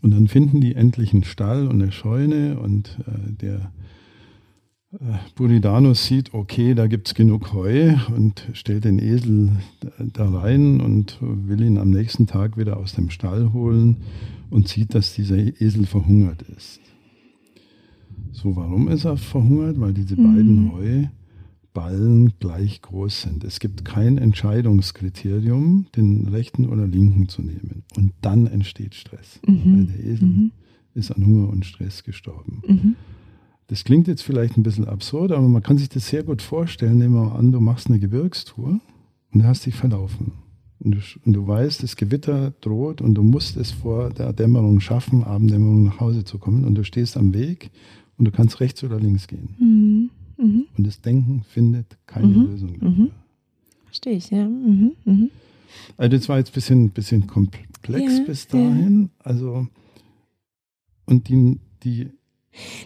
Und 0.00 0.10
dann 0.10 0.26
finden 0.26 0.60
die 0.60 0.74
endlich 0.74 1.12
einen 1.12 1.22
Stall 1.22 1.68
und 1.68 1.80
eine 1.80 1.92
Scheune 1.92 2.58
und 2.58 2.98
äh, 3.06 3.32
der 3.32 3.72
Buridanus 5.36 6.06
sieht, 6.06 6.34
okay, 6.34 6.74
da 6.74 6.86
gibt 6.86 7.08
es 7.08 7.14
genug 7.14 7.54
Heu 7.54 7.94
und 8.14 8.46
stellt 8.52 8.84
den 8.84 8.98
Esel 8.98 9.52
da 9.98 10.28
rein 10.28 10.80
und 10.80 11.16
will 11.20 11.62
ihn 11.62 11.78
am 11.78 11.90
nächsten 11.90 12.26
Tag 12.26 12.58
wieder 12.58 12.76
aus 12.76 12.92
dem 12.92 13.08
Stall 13.08 13.54
holen 13.54 13.96
und 14.50 14.68
sieht, 14.68 14.94
dass 14.94 15.14
dieser 15.14 15.38
Esel 15.38 15.86
verhungert 15.86 16.42
ist. 16.42 16.80
So, 18.32 18.54
warum 18.54 18.88
ist 18.88 19.04
er 19.04 19.16
verhungert? 19.16 19.80
Weil 19.80 19.94
diese 19.94 20.20
mhm. 20.20 20.24
beiden 20.24 20.72
Heu 20.72 21.06
Ballen 21.72 22.34
gleich 22.38 22.82
groß 22.82 23.22
sind. 23.22 23.44
Es 23.44 23.58
gibt 23.58 23.86
kein 23.86 24.18
Entscheidungskriterium, 24.18 25.86
den 25.96 26.28
rechten 26.28 26.66
oder 26.66 26.86
linken 26.86 27.28
zu 27.28 27.40
nehmen. 27.40 27.84
Und 27.96 28.12
dann 28.20 28.46
entsteht 28.46 28.94
Stress. 28.94 29.40
Mhm. 29.46 29.62
Weil 29.64 29.86
der 29.86 30.04
Esel 30.04 30.28
mhm. 30.28 30.52
ist 30.94 31.10
an 31.10 31.24
Hunger 31.24 31.48
und 31.48 31.64
Stress 31.64 32.04
gestorben. 32.04 32.62
Das 33.72 33.84
klingt 33.84 34.06
jetzt 34.06 34.20
vielleicht 34.20 34.58
ein 34.58 34.62
bisschen 34.62 34.86
absurd, 34.86 35.32
aber 35.32 35.48
man 35.48 35.62
kann 35.62 35.78
sich 35.78 35.88
das 35.88 36.06
sehr 36.06 36.22
gut 36.24 36.42
vorstellen. 36.42 36.98
Nehmen 36.98 37.14
wir 37.14 37.22
mal 37.22 37.36
an, 37.38 37.52
du 37.52 37.58
machst 37.58 37.86
eine 37.86 37.98
Gebirgstour 37.98 38.68
und 39.32 39.42
du 39.42 39.44
hast 39.44 39.64
dich 39.64 39.74
verlaufen. 39.74 40.32
Und 40.78 40.90
du, 40.90 40.98
und 41.24 41.32
du 41.32 41.46
weißt, 41.46 41.82
das 41.82 41.96
Gewitter 41.96 42.52
droht 42.60 43.00
und 43.00 43.14
du 43.14 43.22
musst 43.22 43.56
es 43.56 43.70
vor 43.70 44.10
der 44.10 44.34
Dämmerung 44.34 44.80
schaffen, 44.80 45.24
Abenddämmerung 45.24 45.84
nach 45.84 46.00
Hause 46.00 46.22
zu 46.24 46.36
kommen. 46.36 46.66
Und 46.66 46.74
du 46.74 46.84
stehst 46.84 47.16
am 47.16 47.32
Weg 47.32 47.70
und 48.18 48.26
du 48.26 48.30
kannst 48.30 48.60
rechts 48.60 48.84
oder 48.84 49.00
links 49.00 49.26
gehen. 49.26 49.56
Mhm. 49.58 50.10
Mhm. 50.36 50.64
Und 50.76 50.86
das 50.86 51.00
Denken 51.00 51.42
findet 51.48 51.96
keine 52.04 52.26
mhm. 52.26 52.50
Lösung 52.50 52.72
dafür. 52.74 52.88
Mhm. 52.90 53.10
Verstehe 53.86 54.16
ich, 54.16 54.28
ja. 54.28 54.46
Mhm. 54.46 54.92
Mhm. 55.06 55.30
Also 55.96 56.14
das 56.14 56.28
war 56.28 56.36
jetzt 56.36 56.50
ein 56.50 56.54
bisschen, 56.56 56.90
bisschen 56.90 57.26
komplex 57.26 58.18
ja, 58.18 58.24
bis 58.26 58.48
dahin. 58.48 59.04
Ja. 59.04 59.24
Also 59.30 59.66
und 61.06 61.30
die, 61.30 61.58
die 61.84 62.10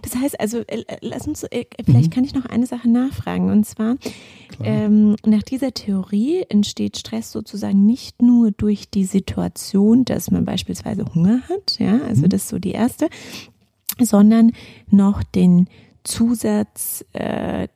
das 0.03 0.15
heißt 0.15 0.39
also, 0.41 0.59
äh, 0.67 0.85
lass 1.01 1.27
uns, 1.27 1.45
äh, 1.45 1.65
vielleicht 1.85 2.11
mhm. 2.11 2.15
kann 2.15 2.25
ich 2.25 2.35
noch 2.35 2.47
eine 2.47 2.67
Sache 2.67 2.89
nachfragen. 2.89 3.51
Und 3.51 3.65
zwar, 3.65 3.97
ähm, 4.63 5.17
nach 5.25 5.43
dieser 5.43 5.73
Theorie 5.73 6.45
entsteht 6.49 6.97
Stress 6.97 7.33
sozusagen 7.33 7.85
nicht 7.85 8.23
nur 8.23 8.51
durch 8.53 8.89
die 8.91 9.05
Situation, 9.05 10.05
dass 10.05 10.31
man 10.31 10.45
beispielsweise 10.45 11.05
Hunger 11.15 11.43
hat, 11.49 11.79
ja, 11.79 12.01
also 12.03 12.23
mhm. 12.23 12.29
das 12.29 12.43
ist 12.43 12.49
so 12.49 12.59
die 12.59 12.73
erste, 12.73 13.09
sondern 14.01 14.53
noch 14.91 15.23
den 15.23 15.69
Zusatz, 16.05 17.05
äh, 17.13 17.69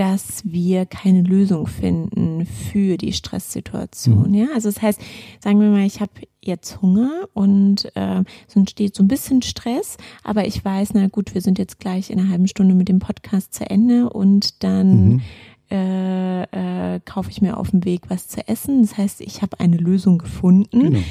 dass 0.00 0.40
wir 0.46 0.86
keine 0.86 1.20
Lösung 1.20 1.66
finden 1.66 2.46
für 2.46 2.96
die 2.96 3.12
Stresssituation. 3.12 4.30
Mhm. 4.30 4.34
Ja, 4.34 4.46
also 4.54 4.70
das 4.70 4.80
heißt, 4.80 4.98
sagen 5.40 5.60
wir 5.60 5.68
mal, 5.68 5.84
ich 5.84 6.00
habe 6.00 6.12
jetzt 6.40 6.80
Hunger 6.80 7.28
und 7.34 7.84
äh, 7.96 8.24
es 8.48 8.56
entsteht 8.56 8.96
so 8.96 9.02
ein 9.02 9.08
bisschen 9.08 9.42
Stress, 9.42 9.98
aber 10.24 10.46
ich 10.46 10.64
weiß, 10.64 10.94
na 10.94 11.08
gut, 11.08 11.34
wir 11.34 11.42
sind 11.42 11.58
jetzt 11.58 11.80
gleich 11.80 12.08
in 12.08 12.18
einer 12.18 12.30
halben 12.30 12.48
Stunde 12.48 12.74
mit 12.74 12.88
dem 12.88 12.98
Podcast 12.98 13.52
zu 13.52 13.68
Ende 13.68 14.08
und 14.08 14.64
dann 14.64 15.06
mhm. 15.06 15.22
äh, 15.70 16.94
äh, 16.94 17.00
kaufe 17.04 17.30
ich 17.30 17.42
mir 17.42 17.58
auf 17.58 17.72
dem 17.72 17.84
Weg 17.84 18.04
was 18.08 18.26
zu 18.26 18.48
essen. 18.48 18.80
Das 18.80 18.96
heißt, 18.96 19.20
ich 19.20 19.42
habe 19.42 19.60
eine 19.60 19.76
Lösung 19.76 20.16
gefunden. 20.16 20.92
Genau. 20.92 21.04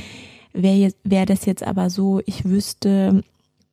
Wäre 0.54 0.94
wär 1.04 1.28
das 1.28 1.46
jetzt 1.46 1.62
aber 1.62 1.92
so, 1.92 2.22
ich 2.26 2.44
wüsste, 2.44 3.24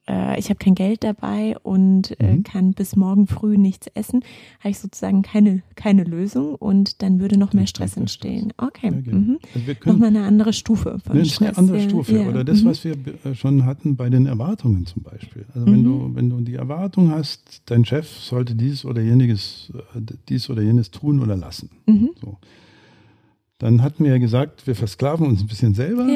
äh, 0.08 0.38
ich 0.38 0.48
habe 0.48 0.58
kein 0.58 0.75
Geld 0.75 1.04
dabei 1.04 1.56
und 1.62 2.18
äh, 2.20 2.34
mhm. 2.34 2.42
kann 2.44 2.72
bis 2.72 2.96
morgen 2.96 3.26
früh 3.26 3.58
nichts 3.58 3.88
essen, 3.88 4.22
habe 4.60 4.70
ich 4.70 4.78
sozusagen 4.78 5.22
keine, 5.22 5.62
keine 5.75 6.04
Lösung 6.04 6.54
und 6.54 7.02
dann 7.02 7.20
würde 7.20 7.38
noch 7.38 7.52
mehr 7.52 7.66
Stress 7.66 7.96
entstehen. 7.96 8.52
Okay. 8.56 8.90
Ja, 8.92 9.00
genau. 9.00 9.16
mhm. 9.16 9.38
also 9.54 9.72
Nochmal 9.84 10.08
eine 10.08 10.25
andere 10.25 10.52
Stufe 10.52 10.98
von 11.04 11.18
das 11.18 11.28
Stress. 11.28 11.48
Eine 11.48 11.58
andere 11.58 11.80
Stufe. 11.80 12.16
Ja. 12.16 12.28
Oder 12.28 12.44
das, 12.44 12.62
mhm. 12.62 12.66
was 12.66 12.84
wir 12.84 12.94
äh, 13.25 13.34
schon 13.34 13.64
hatten 13.64 13.96
bei 13.96 14.08
den 14.08 14.26
Erwartungen 14.26 14.86
zum 14.86 15.02
Beispiel. 15.02 15.46
Also 15.54 15.66
wenn 15.66 15.82
du, 15.82 15.90
mhm. 15.90 16.16
wenn 16.16 16.30
du 16.30 16.40
die 16.40 16.54
Erwartung 16.54 17.10
hast, 17.10 17.62
dein 17.66 17.84
Chef 17.84 18.08
sollte 18.08 18.54
dies 18.54 18.84
oder 18.84 19.02
jenes, 19.02 19.72
äh, 19.94 20.00
dies 20.28 20.48
oder 20.50 20.62
jenes 20.62 20.90
tun 20.90 21.20
oder 21.20 21.36
lassen. 21.36 21.70
Mhm. 21.86 22.10
So. 22.20 22.38
Dann 23.58 23.82
hatten 23.82 24.04
wir 24.04 24.12
ja 24.12 24.18
gesagt, 24.18 24.66
wir 24.66 24.75
versklaven 24.75 25.26
uns 25.26 25.40
ein 25.40 25.46
bisschen 25.46 25.72
selber, 25.72 26.06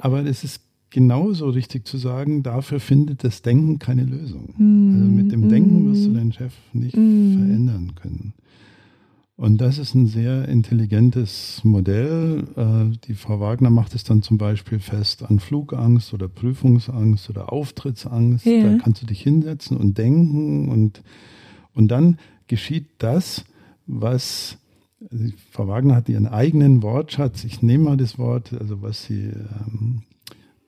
aber 0.00 0.24
es 0.24 0.44
ist 0.44 0.62
genauso 0.96 1.50
richtig 1.50 1.86
zu 1.86 1.98
sagen, 1.98 2.42
dafür 2.42 2.80
findet 2.80 3.22
das 3.22 3.42
Denken 3.42 3.78
keine 3.78 4.04
Lösung. 4.04 4.54
Mm. 4.56 4.94
Also 4.94 5.10
mit 5.10 5.30
dem 5.30 5.50
Denken 5.50 5.92
wirst 5.92 6.06
du 6.06 6.14
deinen 6.14 6.32
Chef 6.32 6.54
nicht 6.72 6.96
mm. 6.96 7.34
verändern 7.36 7.92
können. 7.96 8.32
Und 9.36 9.60
das 9.60 9.76
ist 9.76 9.94
ein 9.94 10.06
sehr 10.06 10.48
intelligentes 10.48 11.60
Modell. 11.64 12.44
Äh, 12.56 12.96
die 13.06 13.12
Frau 13.12 13.40
Wagner 13.40 13.68
macht 13.68 13.94
es 13.94 14.04
dann 14.04 14.22
zum 14.22 14.38
Beispiel 14.38 14.78
fest 14.78 15.22
an 15.22 15.38
Flugangst 15.38 16.14
oder 16.14 16.28
Prüfungsangst 16.28 17.28
oder 17.28 17.52
Auftrittsangst. 17.52 18.46
Ja. 18.46 18.62
Da 18.62 18.78
kannst 18.78 19.02
du 19.02 19.06
dich 19.06 19.20
hinsetzen 19.20 19.76
und 19.76 19.98
denken 19.98 20.70
und, 20.70 21.02
und 21.74 21.88
dann 21.88 22.16
geschieht 22.46 22.86
das, 22.96 23.44
was 23.86 24.56
Frau 25.50 25.68
Wagner 25.68 25.94
hat 25.94 26.08
ihren 26.08 26.26
eigenen 26.26 26.82
Wortschatz. 26.82 27.44
Ich 27.44 27.60
nehme 27.60 27.84
mal 27.84 27.96
das 27.98 28.18
Wort, 28.18 28.54
also 28.58 28.80
was 28.80 29.04
sie 29.04 29.24
ähm, 29.24 30.04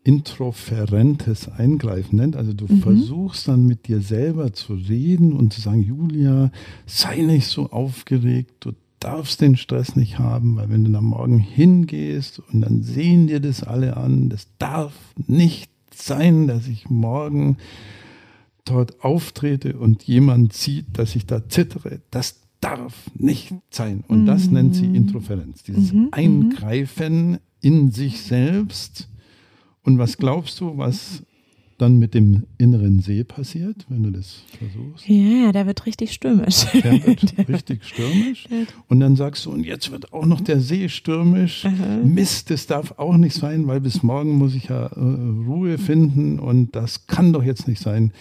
introferentes 0.09 1.50
Eingreifen 1.50 2.17
nennt. 2.17 2.35
Also 2.35 2.55
du 2.55 2.65
mhm. 2.67 2.81
versuchst 2.81 3.47
dann 3.47 3.67
mit 3.67 3.88
dir 3.88 4.00
selber 4.00 4.55
zu 4.55 4.73
reden 4.73 5.35
und 5.35 5.53
zu 5.53 5.61
sagen, 5.61 5.83
Julia, 5.83 6.50
sei 6.87 7.19
nicht 7.19 7.47
so 7.47 7.71
aufgeregt, 7.71 8.55
du 8.61 8.73
darfst 9.00 9.43
den 9.43 9.59
Stress 9.59 9.97
nicht 9.97 10.19
haben, 10.19 10.57
weil 10.57 10.71
wenn 10.71 10.83
du 10.83 10.97
am 10.97 11.05
Morgen 11.05 11.38
hingehst 11.38 12.38
und 12.38 12.62
dann 12.62 12.83
sehen 12.83 13.27
dir 13.27 13.38
das 13.38 13.62
alle 13.62 13.99
an, 13.99 14.31
das 14.31 14.47
darf 14.57 14.95
nicht 15.27 15.71
sein, 15.95 16.47
dass 16.47 16.69
ich 16.69 16.88
morgen 16.88 17.59
dort 18.65 19.05
auftrete 19.05 19.77
und 19.77 20.05
jemand 20.05 20.55
sieht, 20.55 20.87
dass 20.95 21.17
ich 21.17 21.27
da 21.27 21.50
zittere. 21.50 22.00
Das 22.11 22.41
darf 22.62 23.11
nicht 23.15 23.53
sein. 23.69 24.05
Und 24.09 24.25
das 24.25 24.47
mhm. 24.47 24.55
nennt 24.55 24.75
sie 24.75 24.87
Introferenz, 24.87 25.65
dieses 25.65 25.93
mhm. 25.93 26.00
mhm. 26.00 26.09
Eingreifen 26.12 27.38
in 27.61 27.91
sich 27.91 28.23
selbst 28.23 29.11
und 29.88 29.97
was 29.97 30.18
glaubst 30.18 30.61
du, 30.61 30.76
was 30.76 31.23
dann 31.78 31.99
mit 31.99 32.12
dem 32.12 32.45
inneren 32.59 33.00
See 33.00 33.25
passiert, 33.25 33.87
wenn 33.88 34.02
du 34.02 34.11
das 34.11 34.42
versuchst? 34.59 35.09
Ja, 35.09 35.50
der 35.50 35.66
wird 35.66 35.87
richtig 35.87 36.12
stürmisch. 36.12 36.66
Der 36.75 37.07
wird 37.07 37.35
richtig 37.49 37.85
stürmisch. 37.85 38.47
Und 38.88 39.00
dann 39.00 39.16
sagst 39.16 39.47
du, 39.47 39.50
und 39.50 39.64
jetzt 39.64 39.90
wird 39.90 40.12
auch 40.12 40.26
noch 40.26 40.42
der 40.42 40.61
See 40.61 40.90
stürmisch. 40.90 41.64
Aha. 41.64 42.00
Mist, 42.04 42.50
das 42.50 42.66
darf 42.66 42.99
auch 42.99 43.16
nicht 43.16 43.35
sein, 43.35 43.66
weil 43.66 43.80
bis 43.80 44.02
morgen 44.02 44.37
muss 44.37 44.54
ich 44.54 44.64
ja 44.64 44.88
äh, 44.88 45.00
Ruhe 45.00 45.78
finden 45.78 46.38
und 46.38 46.76
das 46.76 47.07
kann 47.07 47.33
doch 47.33 47.42
jetzt 47.42 47.66
nicht 47.66 47.80
sein, 47.80 48.12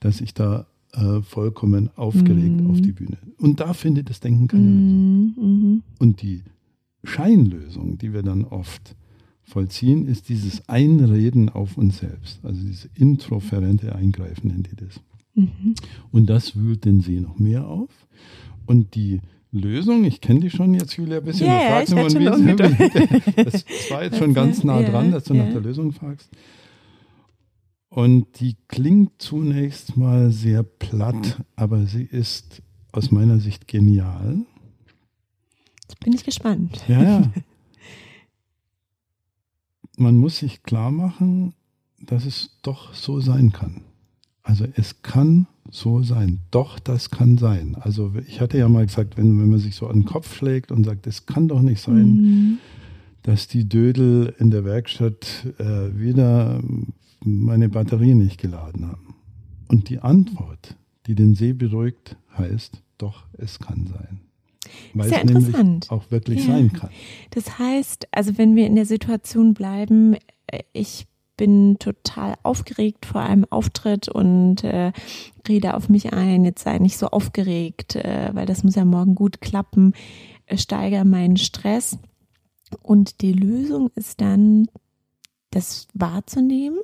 dass 0.00 0.20
ich 0.20 0.34
da 0.34 0.66
äh, 0.92 1.22
vollkommen 1.22 1.88
aufgeregt 1.94 2.62
mhm. 2.62 2.68
auf 2.68 2.80
die 2.80 2.90
Bühne. 2.90 3.18
Und 3.38 3.60
da 3.60 3.74
findet 3.74 4.10
das 4.10 4.18
Denken 4.18 4.48
keine 4.48 4.64
mhm. 4.64 5.34
Lösung. 5.36 5.60
Mhm. 5.60 5.82
Und 6.00 6.22
die 6.22 6.42
Scheinlösung, 7.04 7.96
die 7.98 8.12
wir 8.12 8.24
dann 8.24 8.44
oft 8.44 8.96
vollziehen, 9.44 10.06
ist 10.06 10.28
dieses 10.28 10.68
Einreden 10.68 11.48
auf 11.48 11.76
uns 11.76 11.98
selbst, 11.98 12.44
also 12.44 12.60
dieses 12.60 12.88
introferente 12.94 13.94
Eingreifen 13.94 14.50
nennt 14.50 14.68
ihr 14.68 14.86
das. 14.86 15.00
Mhm. 15.34 15.74
Und 16.10 16.26
das 16.26 16.56
wühlt 16.56 16.84
den 16.84 17.00
See 17.00 17.20
noch 17.20 17.38
mehr 17.38 17.66
auf. 17.66 17.90
Und 18.66 18.94
die 18.94 19.20
Lösung, 19.50 20.04
ich 20.04 20.20
kenne 20.20 20.40
die 20.40 20.50
schon 20.50 20.72
jetzt, 20.74 20.96
Julia, 20.96 21.18
ein 21.18 21.24
bisschen. 21.24 21.46
Ja, 21.46 21.62
ja, 21.62 21.82
ich 21.82 21.88
schon 21.90 22.24
das 23.36 23.64
war 23.90 24.02
jetzt 24.02 24.16
schon 24.16 24.32
ganz 24.32 24.64
nah 24.64 24.82
dran, 24.82 25.12
dass 25.12 25.24
du 25.24 25.34
ja. 25.34 25.44
nach 25.44 25.52
der 25.52 25.60
Lösung 25.60 25.92
fragst. 25.92 26.30
Und 27.90 28.40
die 28.40 28.56
klingt 28.68 29.20
zunächst 29.20 29.98
mal 29.98 30.30
sehr 30.30 30.62
platt, 30.62 31.44
aber 31.56 31.84
sie 31.84 32.04
ist 32.04 32.62
aus 32.90 33.10
meiner 33.10 33.38
Sicht 33.38 33.68
genial. 33.68 34.38
Jetzt 35.82 36.00
bin 36.00 36.14
ich 36.14 36.24
gespannt. 36.24 36.82
Ja, 36.88 37.02
ja. 37.02 37.32
man 40.02 40.16
muss 40.16 40.38
sich 40.38 40.62
klar 40.62 40.90
machen, 40.90 41.54
dass 42.00 42.26
es 42.26 42.58
doch 42.62 42.94
so 42.94 43.20
sein 43.20 43.52
kann. 43.52 43.82
Also 44.42 44.66
es 44.74 45.02
kann 45.02 45.46
so 45.70 46.02
sein. 46.02 46.40
Doch, 46.50 46.78
das 46.78 47.10
kann 47.10 47.38
sein. 47.38 47.76
Also 47.78 48.12
ich 48.26 48.40
hatte 48.40 48.58
ja 48.58 48.68
mal 48.68 48.84
gesagt, 48.84 49.16
wenn, 49.16 49.40
wenn 49.40 49.50
man 49.50 49.60
sich 49.60 49.76
so 49.76 49.86
an 49.86 50.00
den 50.00 50.04
Kopf 50.04 50.34
schlägt 50.36 50.72
und 50.72 50.84
sagt, 50.84 51.06
es 51.06 51.26
kann 51.26 51.48
doch 51.48 51.62
nicht 51.62 51.80
sein, 51.80 52.06
mhm. 52.06 52.58
dass 53.22 53.46
die 53.46 53.68
Dödel 53.68 54.34
in 54.38 54.50
der 54.50 54.64
Werkstatt 54.64 55.46
äh, 55.58 55.96
wieder 55.96 56.60
meine 57.24 57.68
Batterie 57.68 58.14
nicht 58.14 58.40
geladen 58.40 58.88
haben. 58.88 59.14
Und 59.68 59.88
die 59.88 60.00
Antwort, 60.00 60.76
die 61.06 61.14
den 61.14 61.34
See 61.34 61.52
beruhigt, 61.52 62.16
heißt, 62.36 62.82
doch, 62.98 63.24
es 63.38 63.60
kann 63.60 63.86
sein. 63.86 64.20
Weil 64.94 65.08
Sehr 65.08 65.24
es 65.24 65.30
nämlich 65.30 65.90
auch 65.90 66.10
wirklich 66.10 66.46
ja. 66.46 66.54
sein 66.54 66.72
kann. 66.72 66.90
Das 67.30 67.58
heißt, 67.58 68.08
also 68.12 68.38
wenn 68.38 68.56
wir 68.56 68.66
in 68.66 68.74
der 68.74 68.86
Situation 68.86 69.54
bleiben, 69.54 70.16
äh, 70.46 70.60
ich 70.72 71.06
bin 71.36 71.78
total 71.78 72.34
aufgeregt 72.42 73.06
vor 73.06 73.22
einem 73.22 73.46
Auftritt 73.50 74.08
und 74.08 74.64
äh, 74.64 74.92
rede 75.48 75.74
auf 75.74 75.88
mich 75.88 76.12
ein, 76.12 76.44
jetzt 76.44 76.62
sei 76.62 76.78
nicht 76.78 76.98
so 76.98 77.08
aufgeregt, 77.08 77.96
äh, 77.96 78.30
weil 78.32 78.46
das 78.46 78.64
muss 78.64 78.76
ja 78.76 78.84
morgen 78.84 79.14
gut 79.14 79.40
klappen, 79.40 79.94
äh, 80.46 80.56
steigere 80.56 81.04
meinen 81.04 81.36
Stress. 81.36 81.98
Und 82.80 83.22
die 83.22 83.32
Lösung 83.32 83.90
ist 83.94 84.20
dann, 84.20 84.66
das 85.50 85.86
wahrzunehmen 85.94 86.78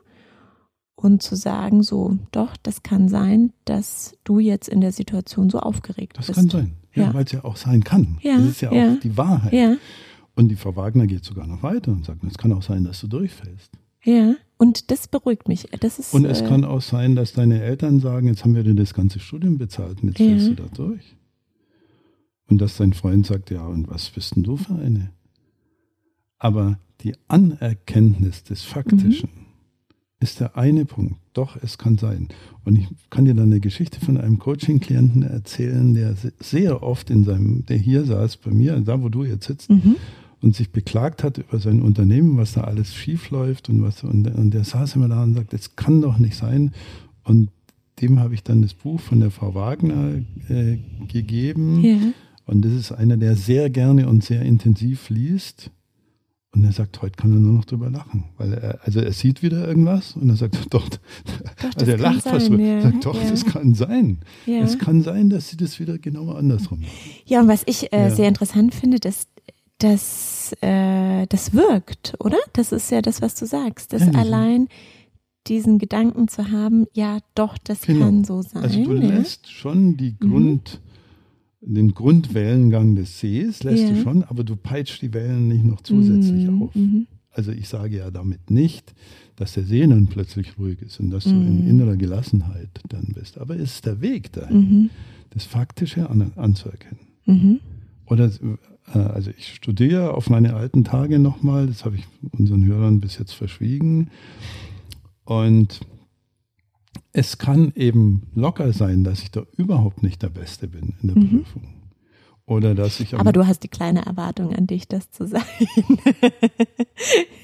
und 0.95 1.23
zu 1.23 1.37
sagen, 1.37 1.83
so, 1.83 2.19
doch, 2.33 2.57
das 2.63 2.83
kann 2.83 3.09
sein, 3.09 3.53
dass 3.65 4.15
du 4.25 4.39
jetzt 4.39 4.69
in 4.69 4.81
der 4.81 4.93
Situation 4.93 5.51
so 5.51 5.61
aufgeregt 5.61 6.19
das 6.19 6.27
bist. 6.27 6.39
Das 6.39 6.49
kann 6.49 6.51
sein. 6.51 6.77
Ja, 6.99 7.15
weil 7.15 7.25
es 7.25 7.33
ja 7.33 7.45
auch 7.45 7.57
sein 7.57 7.85
kann. 7.85 8.19
Ja, 8.23 8.37
das 8.37 8.47
ist 8.47 8.61
ja, 8.61 8.71
auch 8.71 9.01
die 9.01 9.17
Wahrheit. 9.17 9.79
Und 10.35 10.49
die 10.49 10.57
Frau 10.57 10.77
Wagner 10.77 11.07
geht 11.07 11.25
sogar 11.25 11.47
noch 11.47 11.63
weiter 11.63 11.91
und 11.91 12.05
sagt, 12.05 12.23
es 12.25 12.39
kann 12.39 12.53
auch 12.53 12.63
sein, 12.63 12.85
dass 12.85 13.01
du 13.01 13.09
durchfällst. 13.09 13.73
Ja, 14.05 14.35
und 14.57 14.91
das 14.91 15.09
beruhigt 15.09 15.49
mich. 15.49 15.69
Das 15.81 15.99
ist, 15.99 16.15
und 16.15 16.25
es 16.25 16.41
äh, 16.41 16.47
kann 16.47 16.65
auch 16.65 16.81
sein, 16.81 17.17
dass 17.17 17.33
deine 17.33 17.61
Eltern 17.61 18.01
sagen, 18.01 18.29
jetzt 18.29 18.45
haben 18.45 18.55
wir 18.55 18.63
dir 18.63 18.75
das 18.75 18.95
ganze 18.95 19.19
Studium 19.19 19.59
bezahlt 19.59 20.03
und 20.03 20.09
jetzt 20.09 20.19
fällst 20.19 20.49
du 20.49 20.55
da 20.55 20.65
durch. 20.73 21.17
Und 22.49 22.61
dass 22.61 22.77
dein 22.77 22.93
Freund 22.93 23.27
sagt, 23.27 23.51
ja, 23.51 23.67
und 23.67 23.89
was 23.89 24.11
bist 24.11 24.37
denn 24.37 24.45
du 24.45 24.57
für 24.57 24.75
eine? 24.75 25.11
Aber 26.39 26.79
die 27.01 27.15
Anerkenntnis 27.27 28.45
des 28.45 28.63
Faktischen, 28.63 29.31
mhm 29.35 29.48
ist 30.21 30.41
der 30.41 30.57
eine 30.57 30.85
Punkt. 30.85 31.17
Doch, 31.33 31.57
es 31.63 31.79
kann 31.79 31.97
sein. 31.97 32.29
Und 32.65 32.77
ich 32.77 32.89
kann 33.11 33.25
dir 33.25 33.35
dann 33.35 33.47
eine 33.47 33.61
Geschichte 33.61 34.01
von 34.01 34.17
einem 34.17 34.39
Coaching-Klienten 34.39 35.23
erzählen, 35.23 35.95
der 35.95 36.17
sehr 36.41 36.83
oft 36.83 37.11
in 37.11 37.25
seinem, 37.25 37.65
der 37.67 37.77
hier 37.77 38.05
saß 38.05 38.39
bei 38.39 38.51
mir, 38.51 38.81
da 38.81 39.01
wo 39.01 39.09
du 39.09 39.25
jetzt 39.25 39.47
sitzt, 39.47 39.71
mhm. 39.71 39.97
und 40.41 40.57
sich 40.57 40.73
beklagt 40.73 41.23
hat 41.23 41.39
über 41.39 41.61
sein 41.61 41.81
Unternehmen, 41.81 42.37
was 42.37 42.55
da 42.55 42.63
alles 42.63 42.95
schief 42.95 43.31
läuft 43.31 43.69
und 43.69 43.83
was, 43.83 44.03
und, 44.03 44.27
und 44.27 44.53
der 44.53 44.65
saß 44.65 44.97
immer 44.97 45.09
da 45.09 45.23
und 45.23 45.35
sagt, 45.35 45.55
es 45.55 45.77
kann 45.77 46.03
doch 46.03 46.19
nicht 46.19 46.37
sein. 46.37 46.73
Und 47.23 47.51
dem 48.01 48.19
habe 48.19 48.35
ich 48.35 48.43
dann 48.43 48.63
das 48.63 48.75
Buch 48.75 49.01
von 49.01 49.21
der 49.21 49.31
Frau 49.31 49.55
Wagner 49.55 50.15
äh, 50.49 50.79
gegeben. 51.07 51.85
Ja. 51.85 51.99
Und 52.47 52.65
das 52.65 52.73
ist 52.73 52.93
einer, 52.93 53.17
der 53.17 53.37
sehr 53.37 53.71
gerne 53.71 54.09
und 54.09 54.25
sehr 54.25 54.43
intensiv 54.43 55.11
liest. 55.11 55.71
Und 56.55 56.65
er 56.65 56.73
sagt, 56.73 57.03
heute 57.03 57.17
kann 57.17 57.31
er 57.33 57.39
nur 57.39 57.53
noch 57.53 57.67
drüber 57.67 57.91
lachen. 57.91 58.25
Weil 58.39 58.55
er, 58.55 58.81
also 58.83 59.01
er 59.01 59.13
sieht 59.13 59.43
wieder 59.43 59.69
irgendwas 59.69 60.17
und 60.17 60.31
er 60.31 60.37
sagt, 60.37 60.57
doch, 60.71 60.89
doch 60.89 60.99
also 61.77 61.91
er 61.91 61.99
lacht 61.99 62.23
fast 62.23 62.47
so. 62.47 62.55
Ja. 62.55 62.81
sagt, 62.81 63.05
doch, 63.05 63.23
ja. 63.23 63.31
das 63.31 63.45
kann 63.45 63.75
sein. 63.75 64.21
Ja. 64.47 64.61
Es 64.61 64.79
kann 64.79 65.03
sein, 65.03 65.29
dass 65.29 65.51
sie 65.51 65.59
das 65.59 65.79
wieder 65.79 65.99
genau 65.99 66.33
andersrum 66.33 66.81
machen. 66.81 66.93
Ja, 67.27 67.41
und 67.41 67.49
was 67.49 67.63
ich 67.67 67.93
äh, 67.93 68.11
sehr 68.11 68.29
interessant 68.29 68.75
finde, 68.75 68.99
dass, 68.99 69.27
dass 69.79 70.55
äh, 70.63 71.27
das 71.27 71.53
wirkt, 71.53 72.15
oder? 72.19 72.39
Das 72.55 72.73
ist 72.73 72.91
ja 72.91 73.03
das, 73.03 73.21
was 73.21 73.35
du 73.35 73.45
sagst. 73.45 73.93
Dass 73.93 74.09
allein 74.15 74.69
diesen 75.49 75.79
Gedanken 75.79 76.29
zu 76.29 76.51
haben, 76.51 76.87
ja, 76.93 77.19
doch, 77.35 77.59
das 77.59 77.83
genau. 77.83 78.07
kann 78.07 78.25
so 78.25 78.43
sein. 78.43 78.63
Also 78.63 78.85
du 78.85 78.93
lässt 78.93 79.51
schon 79.51 79.97
die 79.97 80.17
mhm. 80.21 80.31
Den 81.61 81.93
Grundwellengang 81.93 82.95
des 82.95 83.19
Sees 83.19 83.65
lässt 83.65 83.83
ja. 83.83 83.91
du 83.91 84.03
schon, 84.03 84.23
aber 84.25 84.45
du 84.45 84.55
peitscht 84.55 85.03
die 85.03 85.13
Wellen 85.13 85.49
nicht 85.49 85.65
noch 85.65 85.81
zusätzlich 85.81 86.47
mhm. 86.47 86.63
auf. 86.63 86.71
Also 87.33 87.53
ich 87.53 87.69
sage 87.69 87.99
ja 87.99 88.11
damit 88.11 88.51
nicht, 88.51 88.95
dass 89.37 89.55
der 89.55 89.65
See 89.65 89.87
dann 89.87 90.07
plötzlich 90.07 90.59
ruhig 90.59 90.83
ist 90.83 90.99
und 91.01 91.11
dass 91.11 91.27
mhm. 91.27 91.31
du 91.31 91.37
in 91.37 91.63
mhm. 91.63 91.71
innerer 91.71 91.97
Gelassenheit 91.97 92.81
dann 92.89 93.13
bist. 93.15 93.39
Aber 93.39 93.55
es 93.57 93.75
ist 93.75 93.87
der 93.87 94.01
Weg 94.01 94.33
dahin, 94.33 94.57
mhm. 94.59 94.91
das 95.31 95.45
Faktische 95.45 96.09
an, 96.11 96.33
anzuerkennen. 96.37 97.01
Mhm. 97.27 97.61
Oder 98.07 98.27
äh, 98.95 98.99
also 98.99 99.31
ich 99.37 99.55
studiere 99.55 100.15
auf 100.15 100.31
meine 100.31 100.55
alten 100.55 100.85
Tage 100.85 101.19
nochmal, 101.19 101.67
das 101.67 101.85
habe 101.85 101.97
ich 101.97 102.05
unseren 102.33 102.65
Hörern 102.67 103.01
bis 103.01 103.19
jetzt 103.19 103.33
verschwiegen. 103.33 104.11
Und 105.25 105.81
es 107.13 107.39
kann 107.39 107.73
eben 107.75 108.29
locker 108.35 108.73
sein, 108.73 109.05
dass 109.05 109.23
ich 109.23 109.31
da 109.31 109.43
überhaupt 109.57 110.03
nicht 110.03 110.23
der 110.23 110.29
Beste 110.29 110.69
bin 110.69 110.95
in 111.03 111.09
der 111.09 111.17
mhm. 111.17 111.29
Prüfung. 111.29 111.63
Oder 112.49 112.75
dass 112.75 112.99
ich. 113.01 113.15
Aber 113.15 113.33
du 113.33 113.47
hast 113.47 113.63
die 113.63 113.69
kleine 113.69 114.07
Erwartung 114.07 114.55
an 114.55 114.67
dich, 114.67 114.89
das 114.89 115.11
zu 115.11 115.27
sein. 115.27 115.43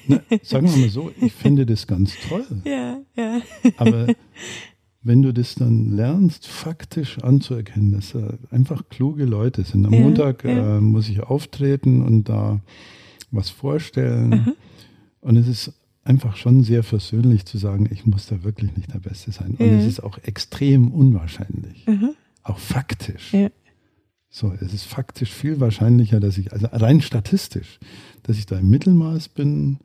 Na, 0.09 0.21
sagen 0.43 0.67
wir 0.73 0.79
mal 0.79 0.89
so, 0.89 1.11
ich 1.21 1.33
finde 1.35 1.67
das 1.67 1.87
ganz 1.87 2.15
toll. 2.27 2.47
Ja, 2.65 3.01
ja. 3.15 3.41
Aber 3.77 4.07
wenn 5.03 5.21
du 5.21 5.35
das 5.35 5.57
dann 5.57 5.91
lernst, 5.91 6.47
faktisch 6.47 7.19
anzuerkennen, 7.19 7.93
dass 7.93 8.13
da 8.13 8.39
einfach 8.51 8.89
kluge 8.89 9.27
Leute 9.27 9.63
sind. 9.65 9.85
Am 9.85 9.93
ja, 9.93 10.01
Montag 10.01 10.43
ja. 10.43 10.79
Äh, 10.79 10.81
muss 10.81 11.11
ich 11.11 11.21
auftreten 11.21 12.03
und 12.03 12.31
da 12.31 12.61
was 13.31 13.51
vorstellen. 13.51 14.33
Aha. 14.33 14.53
Und 15.21 15.37
es 15.37 15.49
ist 15.49 15.75
einfach 16.05 16.37
schon 16.37 16.63
sehr 16.63 16.83
versöhnlich 16.83 17.47
zu 17.47 17.59
sagen, 17.59 17.89
ich 17.91 18.07
muss 18.07 18.27
da 18.27 18.45
wirklich 18.45 18.77
nicht 18.77 18.93
der 18.93 18.99
Beste 18.99 19.33
sein. 19.33 19.57
Und 19.59 19.67
ja. 19.67 19.79
es 19.79 19.87
ist 19.87 20.01
auch 20.03 20.19
extrem 20.19 20.93
unwahrscheinlich. 20.93 21.89
Aha. 21.89 22.13
Auch 22.43 22.59
faktisch. 22.59 23.33
Ja. 23.33 23.49
So, 24.29 24.53
es 24.61 24.75
ist 24.75 24.85
faktisch 24.85 25.33
viel 25.33 25.61
wahrscheinlicher, 25.61 26.21
dass 26.21 26.39
ich, 26.39 26.53
also 26.53 26.67
rein 26.73 27.01
statistisch, 27.01 27.79
dass 28.25 28.37
ich 28.37 28.47
da 28.47 28.59
im 28.59 28.69
Mittelmaß 28.69 29.29
bin. 29.29 29.79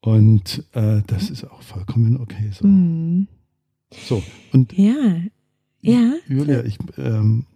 Und 0.00 0.64
äh, 0.72 1.02
das 1.06 1.30
ist 1.30 1.44
auch 1.44 1.62
vollkommen 1.62 2.16
okay 2.18 2.50
so. 2.52 2.66
Mhm. 2.66 3.28
So, 4.06 4.22
und 4.52 4.72
ja, 4.72 5.20
ja. 5.80 6.14
Julia, 6.28 6.64
ich, 6.64 6.78
ähm, 6.96 7.46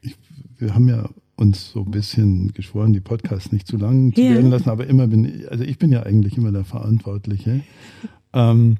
ich, 0.00 0.16
wir 0.58 0.74
haben 0.74 0.88
ja 0.88 1.08
uns 1.36 1.70
so 1.70 1.82
ein 1.82 1.90
bisschen 1.90 2.52
geschworen, 2.52 2.92
die 2.92 3.00
Podcasts 3.00 3.52
nicht 3.52 3.66
zu 3.66 3.76
lang 3.76 4.14
zu 4.14 4.22
ja. 4.22 4.30
werden 4.30 4.50
lassen, 4.50 4.70
aber 4.70 4.86
immer 4.86 5.06
bin 5.06 5.24
ich, 5.24 5.50
also 5.50 5.64
ich 5.64 5.78
bin 5.78 5.92
ja 5.92 6.02
eigentlich 6.02 6.36
immer 6.36 6.52
der 6.52 6.64
Verantwortliche. 6.64 7.62
Ähm, 8.32 8.76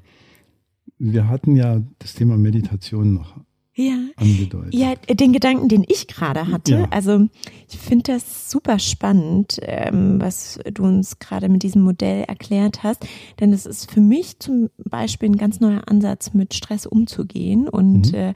wir 0.99 1.29
hatten 1.29 1.55
ja 1.55 1.81
das 1.97 2.13
Thema 2.13 2.37
Meditation 2.37 3.15
noch 3.15 3.39
ja. 3.77 3.95
angedeutet. 4.15 4.73
Ja, 4.73 4.95
den 4.95 5.33
Gedanken, 5.33 5.69
den 5.69 5.85
ich 5.87 6.07
gerade 6.07 6.47
hatte. 6.47 6.71
Ja. 6.71 6.87
Also 6.89 7.27
ich 7.69 7.77
finde 7.77 8.13
das 8.13 8.49
super 8.49 8.79
spannend, 8.79 9.59
ähm, 9.61 10.19
was 10.19 10.59
du 10.73 10.83
uns 10.83 11.19
gerade 11.19 11.47
mit 11.47 11.63
diesem 11.63 11.83
Modell 11.83 12.23
erklärt 12.23 12.83
hast. 12.83 13.05
Denn 13.39 13.53
es 13.53 13.65
ist 13.65 13.91
für 13.91 14.01
mich 14.01 14.39
zum 14.39 14.69
Beispiel 14.83 15.29
ein 15.29 15.37
ganz 15.37 15.59
neuer 15.59 15.83
Ansatz, 15.85 16.33
mit 16.33 16.53
Stress 16.53 16.85
umzugehen 16.85 17.69
und 17.69 18.13
mhm. 18.13 18.17
äh, 18.17 18.33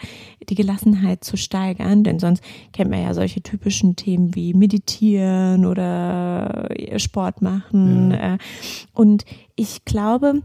die 0.47 0.55
Gelassenheit 0.55 1.23
zu 1.23 1.37
steigern. 1.37 2.03
Denn 2.03 2.19
sonst 2.19 2.43
kennt 2.71 2.91
man 2.91 3.01
ja 3.01 3.13
solche 3.13 3.41
typischen 3.41 3.95
Themen 3.95 4.35
wie 4.35 4.53
Meditieren 4.53 5.65
oder 5.65 6.69
äh, 6.69 6.99
Sport 6.99 7.41
machen. 7.41 8.11
Ja. 8.11 8.35
Äh, 8.35 8.37
und 8.93 9.25
ich 9.55 9.85
glaube, 9.85 10.43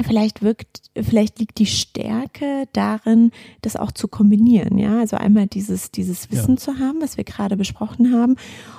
vielleicht 0.00 0.42
wirkt, 0.42 0.82
vielleicht 1.00 1.38
liegt 1.38 1.58
die 1.58 1.66
Stärke 1.66 2.64
darin, 2.72 3.30
das 3.60 3.76
auch 3.76 3.92
zu 3.92 4.08
kombinieren, 4.08 4.78
ja. 4.78 5.00
Also 5.00 5.16
einmal 5.16 5.46
dieses, 5.46 5.90
dieses 5.90 6.30
Wissen 6.30 6.54
ja. 6.54 6.56
zu 6.56 6.78
haben, 6.78 7.00
was 7.00 7.16
wir 7.16 7.24
gerade 7.24 7.56
besprochen 7.56 8.12
haben 8.12 8.36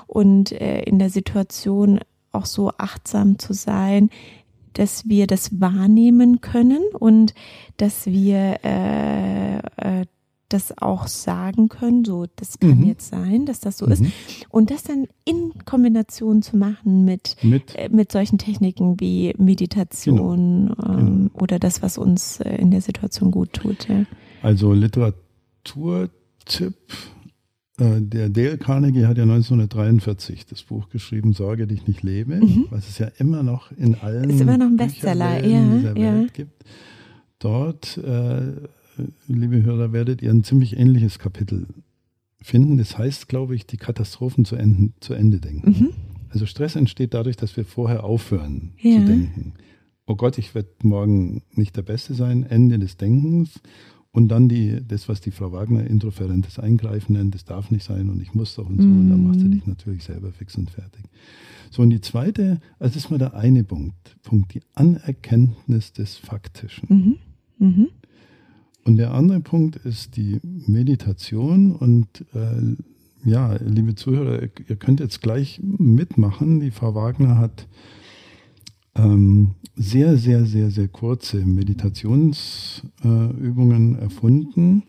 und 0.08 0.52
äh, 0.52 0.82
in 0.84 1.00
der 1.00 1.10
Situation 1.10 2.00
auch 2.32 2.46
so 2.46 2.72
achtsam 2.78 3.38
zu 3.38 3.54
sein, 3.54 4.10
dass 4.74 5.08
wir 5.08 5.28
das 5.28 5.62
wahrnehmen 5.62 6.42
können 6.42 6.84
und 6.98 7.34
dass 7.78 8.08
wir 8.08 8.60
äh, 8.64 9.58
äh, 9.58 10.06
das 10.54 10.78
auch 10.78 11.08
sagen 11.08 11.70
können, 11.70 12.06
so 12.06 12.26
das 12.36 12.60
kann 12.60 12.80
mhm. 12.80 12.88
jetzt 12.88 13.10
sein, 13.10 13.46
dass 13.46 13.60
das 13.60 13.78
so 13.78 13.86
mhm. 13.86 13.92
ist. 13.94 14.04
Und 14.50 14.72
das 14.72 14.84
dann 14.84 15.08
in 15.26 15.52
Kombination 15.66 16.42
zu 16.42 16.58
machen 16.58 17.04
mit, 17.06 17.36
mit, 17.42 17.76
äh, 17.76 17.90
mit 17.90 18.12
solchen 18.12 18.38
Techniken 18.38 19.00
wie 19.00 19.34
Meditation 19.38 20.76
genau. 20.76 20.98
Ähm, 20.98 21.06
genau. 21.06 21.44
oder 21.44 21.60
das, 21.60 21.82
was 21.82 21.98
uns 21.98 22.40
äh, 22.40 22.56
in 22.56 22.72
der 22.72 22.82
Situation 22.82 23.32
gut 23.32 23.54
tut. 23.54 23.88
Ja. 23.90 24.06
Also 24.42 24.74
Literaturtipp. 24.74 26.12
Äh, 27.80 28.02
der 28.02 28.30
Dale 28.30 28.58
Carnegie 28.60 29.06
hat 29.06 29.18
ja 29.18 29.24
1943 29.24 30.46
das 30.46 30.62
Buch 30.62 30.90
geschrieben, 30.90 31.34
Sorge 31.34 31.66
dich 31.66 31.88
nicht 31.88 32.04
lebe, 32.04 32.36
mhm. 32.36 32.68
was 32.70 32.88
es 32.88 33.00
ja 33.00 33.08
immer 33.18 33.42
noch 33.42 33.72
in 33.72 33.96
allen 33.96 34.30
ist 34.30 34.42
immer 34.42 34.58
noch 34.58 34.68
ein 34.68 34.78
Bestseller, 34.78 35.44
ja, 35.44 35.76
dieser 35.76 35.98
ja. 35.98 36.14
Welt 36.14 36.34
gibt. 36.36 36.64
Dort 37.40 37.98
äh, 37.98 38.54
liebe 39.28 39.64
Hörer, 39.64 39.92
werdet 39.94 40.22
ihr 40.22 40.32
ein 40.32 40.44
ziemlich 40.44 40.78
ähnliches 40.78 41.20
Kapitel 41.20 41.68
finden. 42.42 42.78
Das 42.78 42.98
heißt, 42.98 43.28
glaube 43.28 43.56
ich, 43.56 43.66
die 43.66 43.78
Katastrophen 43.78 44.46
zu 44.46 44.56
Ende, 44.56 44.94
zu 45.00 45.14
Ende 45.14 45.40
denken. 45.40 45.70
Mhm. 45.70 45.90
Also 46.30 46.46
Stress 46.46 46.76
entsteht 46.76 47.14
dadurch, 47.14 47.38
dass 47.38 47.56
wir 47.56 47.66
vorher 47.66 48.04
aufhören 48.04 48.74
ja. 48.80 49.00
zu 49.00 49.06
denken. 49.06 49.54
Oh 50.06 50.16
Gott, 50.16 50.38
ich 50.38 50.54
werde 50.54 50.70
morgen 50.84 51.44
nicht 51.54 51.78
der 51.78 51.84
Beste 51.84 52.14
sein, 52.14 52.44
Ende 52.44 52.80
des 52.80 52.98
Denkens. 52.98 53.62
Und 54.12 54.28
dann 54.28 54.48
die, 54.48 54.80
das, 54.88 55.10
was 55.10 55.22
die 55.22 55.32
Frau 55.32 55.52
Wagner 55.52 55.88
introferentes 55.88 56.60
Eingreifen 56.60 57.14
nennt, 57.14 57.34
das 57.34 57.46
darf 57.46 57.72
nicht 57.72 57.84
sein 57.84 58.10
und 58.10 58.22
ich 58.22 58.36
muss 58.36 58.54
doch 58.54 58.70
und 58.70 58.80
so. 58.80 58.88
Mhm. 58.88 59.00
Und 59.00 59.10
dann 59.10 59.28
macht 59.28 59.40
sie 59.40 59.50
dich 59.50 59.66
natürlich 59.66 60.04
selber 60.04 60.32
fix 60.32 60.56
und 60.56 60.70
fertig. 60.70 61.04
So, 61.72 61.82
und 61.82 61.90
die 61.90 62.02
zweite, 62.02 62.60
also 62.78 62.94
das 62.94 63.06
ist 63.06 63.10
mal 63.10 63.18
der 63.18 63.34
eine 63.34 63.64
Punkt, 63.64 64.16
Punkt, 64.22 64.54
die 64.54 64.62
Anerkenntnis 64.76 65.94
des 65.94 66.18
Faktischen. 66.18 67.18
Mhm. 67.60 67.68
Mhm. 67.68 67.88
Und 68.86 68.98
der 68.98 69.14
andere 69.14 69.40
Punkt 69.40 69.78
ist 69.78 70.18
die 70.18 70.42
Meditation. 70.44 71.74
Und 71.76 72.26
äh, 72.34 72.76
ja, 73.24 73.54
liebe 73.54 73.96
Zuhörer, 73.96 74.42
ihr 74.42 74.76
könnt 74.76 75.00
jetzt 75.00 75.22
gleich 75.22 75.62
mitmachen. 75.62 76.60
Die 76.60 76.72
Frau 76.72 76.94
Wagner 76.94 77.38
hat 77.38 77.70
ähm, 78.96 79.52
sehr, 79.76 80.18
sehr, 80.18 80.46
sehr, 80.46 80.70
sehr 80.70 80.90
kurze 80.90 81.46
Meditationsübungen 81.46 83.98
äh, 83.98 84.02
erfunden. 84.02 84.84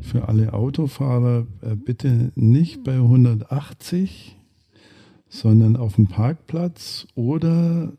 Für 0.00 0.26
alle 0.28 0.52
Autofahrer 0.52 1.46
äh, 1.62 1.76
bitte 1.76 2.32
nicht 2.34 2.82
bei 2.84 2.94
180, 2.94 4.36
sondern 5.28 5.76
auf 5.76 5.94
dem 5.94 6.08
Parkplatz 6.08 7.06
oder 7.14 7.92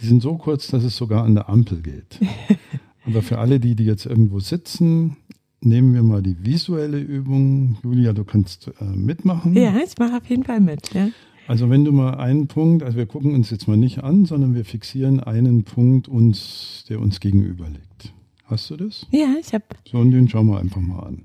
die 0.00 0.06
sind 0.06 0.22
so 0.22 0.36
kurz, 0.36 0.68
dass 0.68 0.84
es 0.84 0.96
sogar 0.96 1.24
an 1.24 1.34
der 1.34 1.48
Ampel 1.48 1.82
geht. 1.82 2.20
Aber 3.08 3.22
für 3.22 3.38
alle 3.38 3.58
die, 3.58 3.74
die 3.74 3.84
jetzt 3.84 4.04
irgendwo 4.04 4.38
sitzen, 4.38 5.16
nehmen 5.62 5.94
wir 5.94 6.02
mal 6.02 6.22
die 6.22 6.36
visuelle 6.44 7.00
Übung. 7.00 7.78
Julia, 7.82 8.12
du 8.12 8.24
kannst 8.24 8.70
äh, 8.80 8.84
mitmachen. 8.84 9.54
Ja, 9.54 9.74
ich 9.78 9.96
mache 9.98 10.18
auf 10.18 10.26
jeden 10.26 10.44
Fall 10.44 10.60
mit. 10.60 10.92
Ja. 10.92 11.08
Also 11.46 11.70
wenn 11.70 11.86
du 11.86 11.92
mal 11.92 12.18
einen 12.18 12.48
Punkt, 12.48 12.82
also 12.82 12.98
wir 12.98 13.06
gucken 13.06 13.34
uns 13.34 13.48
jetzt 13.48 13.66
mal 13.66 13.78
nicht 13.78 14.04
an, 14.04 14.26
sondern 14.26 14.54
wir 14.54 14.66
fixieren 14.66 15.20
einen 15.20 15.64
Punkt 15.64 16.06
uns, 16.06 16.84
der 16.90 17.00
uns 17.00 17.20
gegenüber 17.20 17.66
liegt. 17.70 18.12
Hast 18.44 18.68
du 18.68 18.76
das? 18.76 19.06
Ja, 19.10 19.34
ich 19.40 19.54
habe. 19.54 19.64
So, 19.90 19.96
und 19.98 20.10
den 20.10 20.28
schauen 20.28 20.48
wir 20.48 20.60
einfach 20.60 20.82
mal 20.82 21.00
an. 21.00 21.22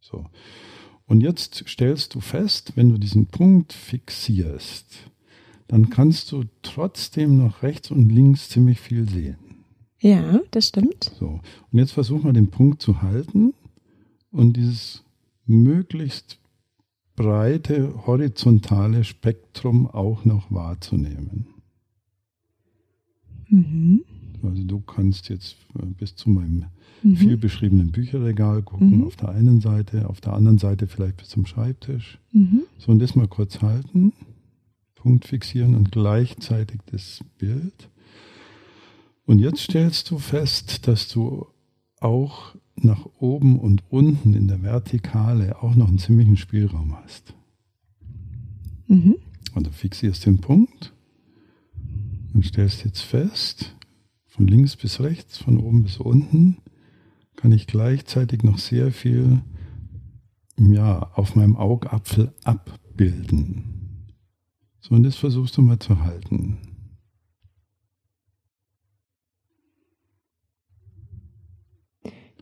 So. 0.00 0.24
Und 1.06 1.22
jetzt 1.22 1.64
stellst 1.66 2.14
du 2.14 2.20
fest, 2.20 2.74
wenn 2.76 2.90
du 2.90 2.98
diesen 2.98 3.26
Punkt 3.26 3.72
fixierst, 3.72 5.10
dann 5.66 5.90
kannst 5.90 6.30
du 6.30 6.44
trotzdem 6.62 7.36
noch 7.38 7.64
rechts 7.64 7.90
und 7.90 8.08
links 8.08 8.48
ziemlich 8.48 8.78
viel 8.78 9.08
sehen. 9.08 9.47
Ja, 10.00 10.40
das 10.50 10.68
stimmt. 10.68 11.12
So, 11.18 11.40
und 11.72 11.78
jetzt 11.78 11.92
versuchen 11.92 12.24
wir 12.24 12.32
den 12.32 12.50
Punkt 12.50 12.80
zu 12.80 13.02
halten 13.02 13.52
und 14.30 14.56
dieses 14.56 15.02
möglichst 15.46 16.38
breite 17.16 18.06
horizontale 18.06 19.02
Spektrum 19.02 19.88
auch 19.88 20.24
noch 20.24 20.52
wahrzunehmen. 20.52 21.46
Mhm. 23.48 24.04
Also 24.42 24.62
du 24.62 24.80
kannst 24.80 25.28
jetzt 25.28 25.56
äh, 25.74 25.86
bis 25.86 26.14
zu 26.14 26.30
meinem 26.30 26.66
mhm. 27.02 27.16
viel 27.16 27.36
beschriebenen 27.36 27.90
Bücherregal 27.90 28.62
gucken, 28.62 28.98
mhm. 28.98 29.04
auf 29.04 29.16
der 29.16 29.30
einen 29.30 29.60
Seite, 29.60 30.08
auf 30.08 30.20
der 30.20 30.34
anderen 30.34 30.58
Seite 30.58 30.86
vielleicht 30.86 31.16
bis 31.16 31.28
zum 31.28 31.46
Schreibtisch. 31.46 32.20
Mhm. 32.32 32.62
So, 32.78 32.92
und 32.92 33.00
das 33.00 33.16
mal 33.16 33.26
kurz 33.26 33.62
halten, 33.62 34.12
Punkt 34.94 35.26
fixieren 35.26 35.74
und 35.74 35.90
gleichzeitig 35.90 36.80
das 36.90 37.24
Bild. 37.38 37.88
Und 39.28 39.40
jetzt 39.40 39.60
stellst 39.60 40.10
du 40.10 40.18
fest, 40.18 40.88
dass 40.88 41.06
du 41.08 41.48
auch 42.00 42.54
nach 42.76 43.04
oben 43.18 43.58
und 43.58 43.82
unten 43.90 44.32
in 44.32 44.48
der 44.48 44.62
Vertikale 44.62 45.62
auch 45.62 45.74
noch 45.74 45.88
einen 45.88 45.98
ziemlichen 45.98 46.38
Spielraum 46.38 46.96
hast. 46.96 47.34
Mhm. 48.86 49.16
Und 49.54 49.66
du 49.66 49.70
fixierst 49.70 50.24
den 50.24 50.38
Punkt 50.38 50.94
und 52.32 52.46
stellst 52.46 52.86
jetzt 52.86 53.02
fest, 53.02 53.76
von 54.24 54.46
links 54.46 54.76
bis 54.76 54.98
rechts, 54.98 55.36
von 55.36 55.58
oben 55.58 55.82
bis 55.82 55.98
unten, 55.98 56.56
kann 57.36 57.52
ich 57.52 57.66
gleichzeitig 57.66 58.44
noch 58.44 58.56
sehr 58.56 58.92
viel 58.92 59.42
ja, 60.56 61.00
auf 61.12 61.36
meinem 61.36 61.56
Augapfel 61.56 62.32
abbilden. 62.44 64.06
So, 64.80 64.94
und 64.94 65.02
das 65.02 65.16
versuchst 65.16 65.54
du 65.58 65.60
mal 65.60 65.78
zu 65.78 66.00
halten. 66.00 66.67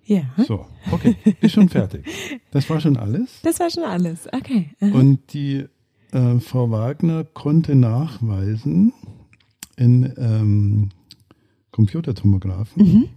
Ja. 0.07 0.23
So, 0.47 0.67
okay, 0.93 1.17
ist 1.41 1.53
schon 1.53 1.69
fertig. 1.69 2.07
Das 2.53 2.71
war 2.71 2.81
schon 2.81 2.97
alles? 2.97 3.41
Das 3.43 3.59
war 3.59 3.71
schon 3.71 3.83
alles, 3.83 4.29
okay. 4.33 4.71
Aha. 4.81 4.93
Und 4.93 5.33
die 5.33 5.65
äh, 6.13 6.39
Frau 6.39 6.71
Wagner 6.71 7.25
konnte 7.25 7.75
nachweisen 7.75 8.93
in 9.77 10.15
ähm, 10.17 10.91
Computertomographen, 11.73 12.83
mhm. 12.83 13.09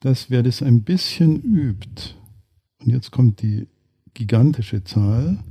dass 0.00 0.30
wer 0.30 0.42
das 0.42 0.62
ein 0.62 0.82
bisschen 0.82 1.40
übt, 1.40 2.14
und 2.78 2.90
jetzt 2.90 3.10
kommt 3.10 3.40
die 3.42 3.66
gigantische 4.14 4.84
Zahl, 4.84 5.42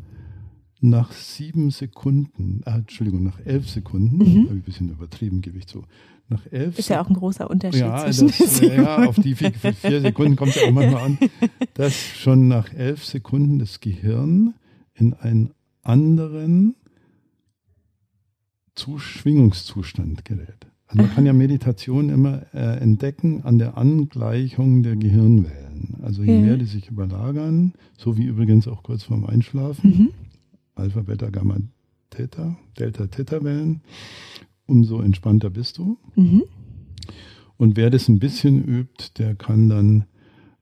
nach 0.81 1.11
sieben 1.11 1.71
Sekunden, 1.71 2.61
äh, 2.65 2.71
Entschuldigung, 2.71 3.23
nach 3.23 3.39
elf 3.45 3.69
Sekunden, 3.69 4.17
mhm. 4.17 4.21
habe 4.21 4.45
ich 4.45 4.51
ein 4.51 4.61
bisschen 4.61 4.89
übertrieben, 4.89 5.41
gebe 5.41 5.57
ich 5.57 5.67
zu. 5.67 5.83
Nach 6.31 6.45
elf 6.49 6.79
Ist 6.79 6.87
ja 6.87 7.01
auch 7.01 7.09
ein 7.09 7.15
großer 7.15 7.49
Unterschied 7.49 7.81
ja, 7.81 8.05
zwischen 8.05 8.27
das, 8.27 8.61
ja, 8.61 9.03
auf 9.05 9.15
die 9.15 9.35
vier, 9.35 9.51
vier 9.51 9.99
Sekunden 9.99 10.37
kommt 10.37 10.55
es 10.55 10.61
ja 10.61 10.67
auch 10.67 10.71
manchmal 10.71 11.03
an, 11.03 11.17
dass 11.73 11.93
schon 11.93 12.47
nach 12.47 12.73
elf 12.73 13.03
Sekunden 13.03 13.59
das 13.59 13.81
Gehirn 13.81 14.53
in 14.93 15.13
einen 15.13 15.51
anderen 15.83 16.75
Schwingungszustand 18.97 20.25
gerät. 20.25 20.67
Also 20.87 21.03
man 21.03 21.13
kann 21.13 21.25
ja 21.25 21.33
Meditation 21.33 22.09
immer 22.09 22.41
äh, 22.53 22.79
entdecken 22.79 23.43
an 23.43 23.59
der 23.59 23.77
Angleichung 23.77 24.83
der 24.83 24.95
Gehirnwellen. 24.95 25.97
Also 26.01 26.23
je 26.23 26.35
ja. 26.35 26.41
mehr 26.41 26.57
die 26.57 26.65
sich 26.65 26.89
überlagern, 26.89 27.73
so 27.97 28.17
wie 28.17 28.23
übrigens 28.23 28.67
auch 28.67 28.83
kurz 28.83 29.03
vorm 29.03 29.25
Einschlafen, 29.25 29.89
mhm. 29.89 30.09
Alpha, 30.75 31.01
Beta, 31.01 31.29
Gamma, 31.29 31.57
Theta, 32.09 32.57
Delta, 32.77 33.07
Theta-Wellen, 33.07 33.81
umso 34.71 35.01
entspannter 35.01 35.49
bist 35.49 35.77
du. 35.77 35.97
Mhm. 36.15 36.43
Und 37.57 37.77
wer 37.77 37.89
das 37.89 38.07
ein 38.07 38.19
bisschen 38.19 38.63
übt, 38.63 39.11
der 39.19 39.35
kann 39.35 39.69
dann 39.69 40.05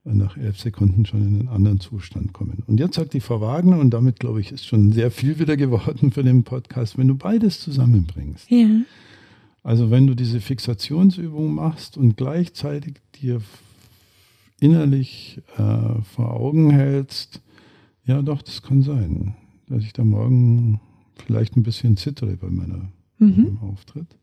nach 0.04 0.38
elf 0.38 0.60
Sekunden 0.60 1.06
schon 1.06 1.22
in 1.22 1.40
einen 1.40 1.48
anderen 1.48 1.80
Zustand 1.80 2.34
kommen. 2.34 2.64
Und 2.68 2.80
jetzt 2.80 2.96
sagt 2.96 3.14
die 3.14 3.20
Frau 3.20 3.42
Wagner, 3.42 3.80
und 3.80 3.92
damit 3.92 4.20
glaube 4.20 4.42
ich, 4.42 4.52
ist 4.52 4.66
schon 4.66 4.92
sehr 4.92 5.12
viel 5.12 5.40
wieder 5.40 5.56
geworden 5.56 6.12
für 6.12 6.24
den 6.24 6.44
Podcast, 6.44 6.98
wenn 6.98 7.08
du 7.08 7.16
beides 7.16 7.62
zusammenbringst. 7.62 8.50
Ja. 8.50 8.68
Also 9.64 9.92
wenn 9.92 10.08
du 10.08 10.16
diese 10.16 10.42
Fixationsübung 10.42 11.54
machst 11.54 11.98
und 11.98 12.18
gleichzeitig 12.18 12.96
dir 13.22 13.42
innerlich 14.60 15.42
äh, 15.58 16.02
vor 16.16 16.34
Augen 16.34 16.72
hältst, 16.72 17.42
ja 18.06 18.22
doch, 18.22 18.42
das 18.42 18.62
kann 18.62 18.82
sein, 18.82 19.36
dass 19.68 19.84
ich 19.84 19.94
da 19.94 20.04
morgen 20.04 20.80
vielleicht 21.26 21.56
ein 21.56 21.64
bisschen 21.64 21.98
zittere 21.98 22.36
bei 22.38 22.50
meiner, 22.50 22.90
mhm. 23.20 23.44
meinem 23.44 23.60
Auftritt. 23.60 24.18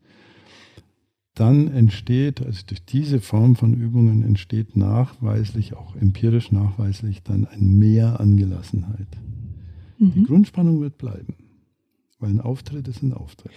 Dann 1.33 1.67
entsteht, 1.67 2.41
also 2.41 2.63
durch 2.65 2.83
diese 2.83 3.21
Form 3.21 3.55
von 3.55 3.73
Übungen 3.73 4.23
entsteht 4.23 4.75
nachweislich, 4.75 5.75
auch 5.75 5.95
empirisch 5.95 6.51
nachweislich, 6.51 7.21
dann 7.21 7.45
ein 7.45 7.77
Mehr 7.77 8.19
an 8.19 8.37
Gelassenheit. 8.37 9.07
Mhm. 9.99 10.13
Die 10.15 10.23
Grundspannung 10.23 10.81
wird 10.81 10.97
bleiben, 10.97 11.35
weil 12.19 12.31
ein 12.31 12.41
Auftritt 12.41 12.87
ist 12.87 13.03
ein 13.03 13.13
Auftritt. 13.13 13.51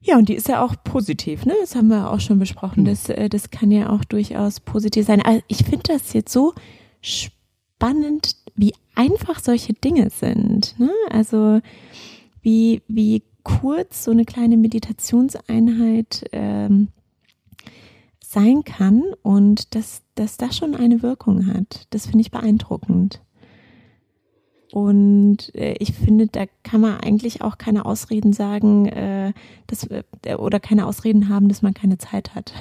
Ja, 0.00 0.18
und 0.18 0.28
die 0.28 0.34
ist 0.34 0.48
ja 0.48 0.62
auch 0.62 0.76
positiv, 0.84 1.46
ne? 1.46 1.54
Das 1.62 1.74
haben 1.74 1.88
wir 1.88 2.10
auch 2.10 2.20
schon 2.20 2.38
besprochen. 2.38 2.84
Genau. 2.84 2.90
Das, 2.90 3.08
äh, 3.08 3.28
das 3.28 3.50
kann 3.50 3.70
ja 3.70 3.88
auch 3.88 4.04
durchaus 4.04 4.60
positiv 4.60 5.06
sein. 5.06 5.22
Also 5.22 5.42
ich 5.48 5.64
finde 5.64 5.84
das 5.88 6.12
jetzt 6.12 6.30
so 6.32 6.52
spannend, 7.00 8.36
wie 8.54 8.74
einfach 8.94 9.40
solche 9.40 9.72
Dinge 9.72 10.10
sind. 10.10 10.78
Ne? 10.78 10.90
Also 11.10 11.60
wie, 12.42 12.82
wie 12.86 13.22
kurz 13.44 14.04
so 14.04 14.10
eine 14.10 14.24
kleine 14.24 14.56
Meditationseinheit 14.56 16.24
ähm, 16.32 16.88
sein 18.20 18.64
kann 18.64 19.02
und 19.22 19.74
dass, 19.74 20.02
dass 20.16 20.36
das 20.36 20.56
schon 20.56 20.74
eine 20.74 21.02
Wirkung 21.02 21.46
hat. 21.46 21.86
Das 21.90 22.06
finde 22.06 22.22
ich 22.22 22.30
beeindruckend. 22.30 23.20
Und 24.72 25.54
äh, 25.54 25.76
ich 25.78 25.92
finde, 25.92 26.26
da 26.26 26.46
kann 26.64 26.80
man 26.80 26.98
eigentlich 26.98 27.42
auch 27.42 27.58
keine 27.58 27.84
Ausreden 27.84 28.32
sagen, 28.32 28.86
äh, 28.86 29.32
dass, 29.68 29.84
äh, 29.84 30.02
oder 30.36 30.58
keine 30.58 30.86
Ausreden 30.86 31.28
haben, 31.28 31.48
dass 31.48 31.62
man 31.62 31.74
keine 31.74 31.96
Zeit 31.96 32.34
hat. 32.34 32.54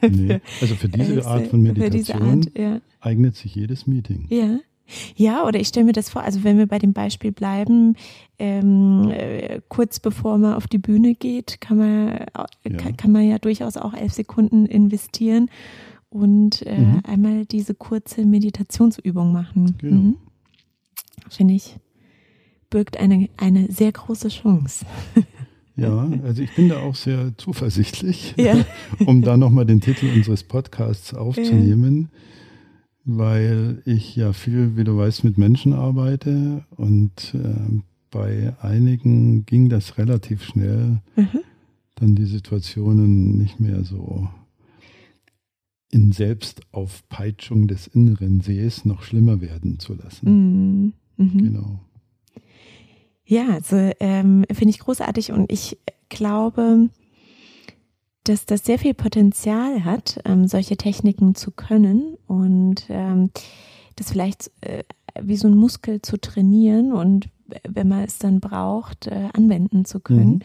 nee, 0.00 0.40
also 0.62 0.74
für 0.76 0.88
diese 0.88 1.26
Art 1.26 1.48
von 1.48 1.60
Meditation 1.60 2.22
Art, 2.22 2.58
ja. 2.58 2.80
eignet 3.00 3.36
sich 3.36 3.54
jedes 3.54 3.86
Meeting. 3.86 4.26
Ja. 4.30 4.60
Ja, 5.16 5.46
oder 5.46 5.60
ich 5.60 5.68
stelle 5.68 5.86
mir 5.86 5.92
das 5.92 6.08
vor, 6.08 6.22
also 6.22 6.44
wenn 6.44 6.58
wir 6.58 6.66
bei 6.66 6.78
dem 6.78 6.92
Beispiel 6.92 7.32
bleiben, 7.32 7.96
ähm, 8.38 9.10
äh, 9.10 9.60
kurz 9.68 10.00
bevor 10.00 10.38
man 10.38 10.54
auf 10.54 10.66
die 10.66 10.78
Bühne 10.78 11.14
geht, 11.14 11.60
kann 11.60 11.78
man, 11.78 12.08
äh, 12.08 12.26
ja. 12.68 12.76
Kann, 12.76 12.96
kann, 12.96 13.12
man 13.12 13.28
ja 13.28 13.38
durchaus 13.38 13.76
auch 13.76 13.94
elf 13.94 14.12
Sekunden 14.12 14.66
investieren 14.66 15.50
und 16.08 16.66
äh, 16.66 16.78
mhm. 16.78 17.00
einmal 17.06 17.44
diese 17.46 17.74
kurze 17.74 18.24
Meditationsübung 18.24 19.32
machen. 19.32 19.76
Genau. 19.78 19.96
Mhm 19.96 20.16
finde 21.30 21.54
ich, 21.54 21.76
birgt 22.70 22.98
eine, 22.98 23.28
eine 23.36 23.70
sehr 23.70 23.92
große 23.92 24.28
Chance. 24.28 24.84
Ja, 25.80 26.10
also 26.24 26.42
ich 26.42 26.52
bin 26.56 26.70
da 26.70 26.80
auch 26.80 26.96
sehr 26.96 27.34
zuversichtlich, 27.36 28.34
ja. 28.36 28.64
um 29.06 29.22
da 29.22 29.36
nochmal 29.36 29.64
den 29.64 29.80
Titel 29.80 30.06
unseres 30.12 30.42
Podcasts 30.42 31.14
aufzunehmen, 31.14 32.10
ja. 32.10 32.18
Weil 33.08 33.80
ich 33.86 34.14
ja 34.16 34.34
viel, 34.34 34.76
wie 34.76 34.84
du 34.84 34.96
weißt, 34.98 35.24
mit 35.24 35.38
Menschen 35.38 35.72
arbeite 35.72 36.64
und 36.76 37.34
äh, 37.34 37.80
bei 38.10 38.54
einigen 38.60 39.46
ging 39.46 39.70
das 39.70 39.96
relativ 39.96 40.44
schnell, 40.44 41.00
mhm. 41.16 41.40
dann 41.94 42.14
die 42.14 42.26
Situationen 42.26 43.38
nicht 43.38 43.60
mehr 43.60 43.82
so 43.84 44.28
in 45.90 46.12
Selbstaufpeitschung 46.12 47.66
des 47.66 47.86
inneren 47.86 48.42
Sees 48.42 48.84
noch 48.84 49.02
schlimmer 49.02 49.40
werden 49.40 49.78
zu 49.78 49.94
lassen. 49.94 50.92
Mhm. 51.16 51.24
Mhm. 51.24 51.38
Genau. 51.38 51.80
Ja, 53.24 53.54
also 53.54 53.76
ähm, 54.00 54.44
finde 54.52 54.70
ich 54.70 54.80
großartig 54.80 55.32
und 55.32 55.50
ich 55.50 55.78
glaube, 56.10 56.90
dass 58.28 58.46
das 58.46 58.64
sehr 58.64 58.78
viel 58.78 58.94
Potenzial 58.94 59.84
hat, 59.84 60.20
ähm, 60.24 60.46
solche 60.46 60.76
Techniken 60.76 61.34
zu 61.34 61.50
können 61.50 62.16
und 62.26 62.86
ähm, 62.88 63.30
das 63.96 64.10
vielleicht 64.10 64.50
äh, 64.60 64.84
wie 65.20 65.36
so 65.36 65.48
ein 65.48 65.56
Muskel 65.56 66.02
zu 66.02 66.20
trainieren 66.20 66.92
und 66.92 67.28
wenn 67.66 67.88
man 67.88 68.04
es 68.04 68.18
dann 68.18 68.40
braucht, 68.40 69.06
äh, 69.06 69.28
anwenden 69.32 69.84
zu 69.84 70.00
können. 70.00 70.34
Mhm. 70.34 70.40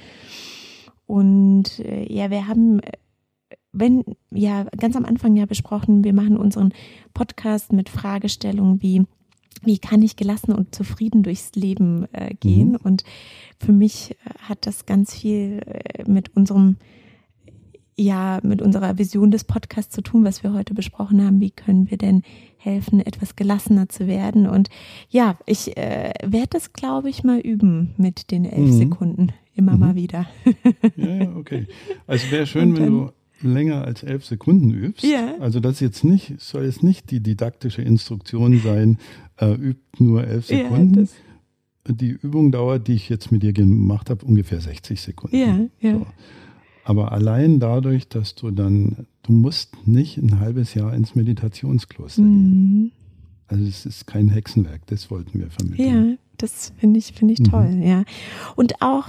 Und 1.06 1.80
äh, 1.80 2.12
ja, 2.12 2.32
wir 2.32 2.48
haben 2.48 2.82
wenn 3.76 4.04
ja 4.30 4.66
ganz 4.78 4.96
am 4.96 5.04
Anfang 5.04 5.36
ja 5.36 5.48
besprochen, 5.48 6.04
wir 6.04 6.14
machen 6.14 6.38
unseren 6.38 6.74
Podcast 7.14 7.74
mit 7.74 7.90
Fragestellungen 7.90 8.82
wie 8.82 9.04
wie 9.62 9.78
kann 9.78 10.02
ich 10.02 10.16
gelassen 10.16 10.52
und 10.52 10.76
zufrieden 10.76 11.24
durchs 11.24 11.52
Leben 11.56 12.08
äh, 12.14 12.34
gehen? 12.34 12.72
Mhm. 12.72 12.80
Und 12.84 13.04
für 13.60 13.72
mich 13.72 14.12
äh, 14.12 14.16
hat 14.40 14.66
das 14.66 14.86
ganz 14.86 15.14
viel 15.14 15.62
äh, 15.66 16.04
mit 16.10 16.36
unserem, 16.36 16.78
ja, 17.96 18.40
mit 18.44 18.62
unserer 18.62 18.98
Vision 18.98 19.32
des 19.32 19.44
Podcasts 19.44 19.94
zu 19.94 20.02
tun, 20.02 20.24
was 20.24 20.44
wir 20.44 20.54
heute 20.54 20.74
besprochen 20.74 21.24
haben. 21.24 21.40
Wie 21.40 21.52
können 21.52 21.90
wir 21.90 21.98
denn 21.98 22.24
helfen, 22.58 23.00
etwas 23.00 23.36
gelassener 23.36 23.90
zu 23.90 24.08
werden? 24.08 24.48
Und 24.48 24.70
ja, 25.10 25.38
ich 25.46 25.78
äh, 25.78 26.14
werde 26.24 26.50
das, 26.52 26.74
glaube 26.74 27.10
ich, 27.10 27.24
mal 27.24 27.40
üben 27.40 27.94
mit 27.98 28.32
den 28.32 28.46
elf 28.46 28.72
mhm. 28.72 28.78
Sekunden. 28.78 29.28
Immer 29.56 29.74
mhm. 29.74 29.80
mal 29.80 29.96
wieder. 29.96 30.28
ja, 30.96 31.16
ja, 31.16 31.36
okay. 31.36 31.68
Also 32.08 32.32
wäre 32.32 32.48
schön, 32.48 32.76
wenn 32.76 32.86
du 32.88 33.12
länger 33.44 33.84
als 33.86 34.04
elf 34.04 34.26
Sekunden 34.26 34.72
übst. 34.72 35.04
Ja. 35.04 35.36
Also 35.40 35.60
das 35.60 35.80
jetzt 35.80 36.04
nicht, 36.04 36.40
soll 36.40 36.66
jetzt 36.66 36.82
nicht 36.82 37.12
die 37.12 37.20
didaktische 37.20 37.82
Instruktion 37.82 38.60
sein, 38.60 38.98
äh, 39.38 39.54
übt 39.54 39.82
nur 40.00 40.26
elf 40.26 40.48
Sekunden. 40.48 41.04
Ja, 41.88 41.94
die 41.94 42.12
Übung 42.12 42.52
dauert, 42.52 42.88
die 42.88 42.94
ich 42.94 43.10
jetzt 43.10 43.32
mit 43.32 43.44
dir 43.44 43.52
gemacht 43.52 44.10
habe, 44.10 44.26
ungefähr 44.26 44.62
60 44.62 45.02
Sekunden. 45.02 45.36
Ja, 45.36 45.60
ja. 45.82 46.00
So. 46.00 46.08
Aber 46.84 47.12
allein 47.12 47.60
dadurch, 47.60 48.08
dass 48.08 48.36
du 48.36 48.52
dann, 48.52 49.08
du 49.24 49.32
musst 49.32 49.88
nicht 49.88 50.18
ein 50.18 50.40
halbes 50.40 50.74
Jahr 50.74 50.94
ins 50.94 51.16
Meditationskloster 51.16 52.22
mhm. 52.22 52.30
gehen. 52.30 52.92
Also 53.48 53.66
es 53.66 53.86
ist 53.86 54.08
kein 54.08 54.30
Hexenwerk, 54.30 54.86
das 54.88 55.12
wollten 55.12 55.40
wir 55.40 55.50
vermitteln. 55.50 56.12
Ja, 56.12 56.18
das 56.38 56.74
finde 56.78 57.00
ich, 57.00 57.14
finde 57.14 57.34
ich 57.34 57.40
mhm. 57.40 57.46
toll, 57.46 57.82
ja. 57.84 58.04
Und 58.56 58.82
auch 58.82 59.08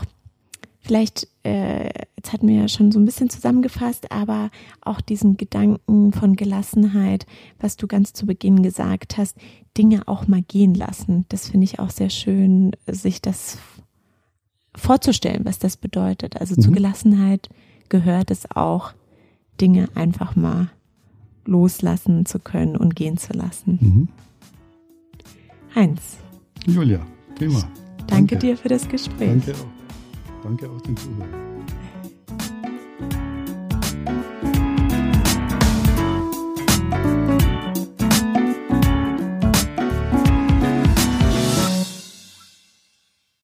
vielleicht, 0.80 1.26
äh, 1.44 1.88
jetzt 2.16 2.32
hatten 2.32 2.46
wir 2.46 2.56
ja 2.56 2.68
schon 2.68 2.92
so 2.92 2.98
ein 2.98 3.06
bisschen 3.06 3.30
zusammengefasst, 3.30 4.12
aber 4.12 4.50
auch 4.82 5.00
diesen 5.00 5.36
Gedanken 5.36 6.12
von 6.12 6.36
Gelassenheit, 6.36 7.26
was 7.58 7.76
du 7.76 7.86
ganz 7.86 8.12
zu 8.12 8.26
Beginn 8.26 8.62
gesagt 8.62 9.16
hast, 9.16 9.36
Dinge 9.76 10.06
auch 10.06 10.28
mal 10.28 10.42
gehen 10.42 10.74
lassen. 10.74 11.24
Das 11.30 11.48
finde 11.48 11.64
ich 11.64 11.78
auch 11.78 11.90
sehr 11.90 12.10
schön, 12.10 12.72
sich 12.86 13.22
das 13.22 13.58
vorzustellen, 14.76 15.44
was 15.44 15.58
das 15.58 15.76
bedeutet. 15.76 16.40
Also 16.40 16.54
mhm. 16.56 16.60
zu 16.60 16.70
Gelassenheit 16.72 17.48
gehört 17.88 18.30
es 18.30 18.50
auch, 18.54 18.92
Dinge 19.60 19.88
einfach 19.94 20.34
mal 20.34 20.68
loslassen 21.44 22.26
zu 22.26 22.38
können 22.38 22.76
und 22.76 22.96
gehen 22.96 23.16
zu 23.16 23.32
lassen. 23.32 23.78
Mhm. 23.80 24.08
Heinz. 25.74 26.18
Julia, 26.66 27.00
prima. 27.36 27.60
Danke, 27.60 28.06
danke 28.06 28.36
dir 28.36 28.56
für 28.56 28.68
das 28.68 28.88
Gespräch. 28.88 29.44
Danke 29.44 29.52
auch. 29.52 30.42
Danke 30.42 30.70
auch 30.70 30.80
den 30.80 30.96
Zuhörern. 30.96 31.43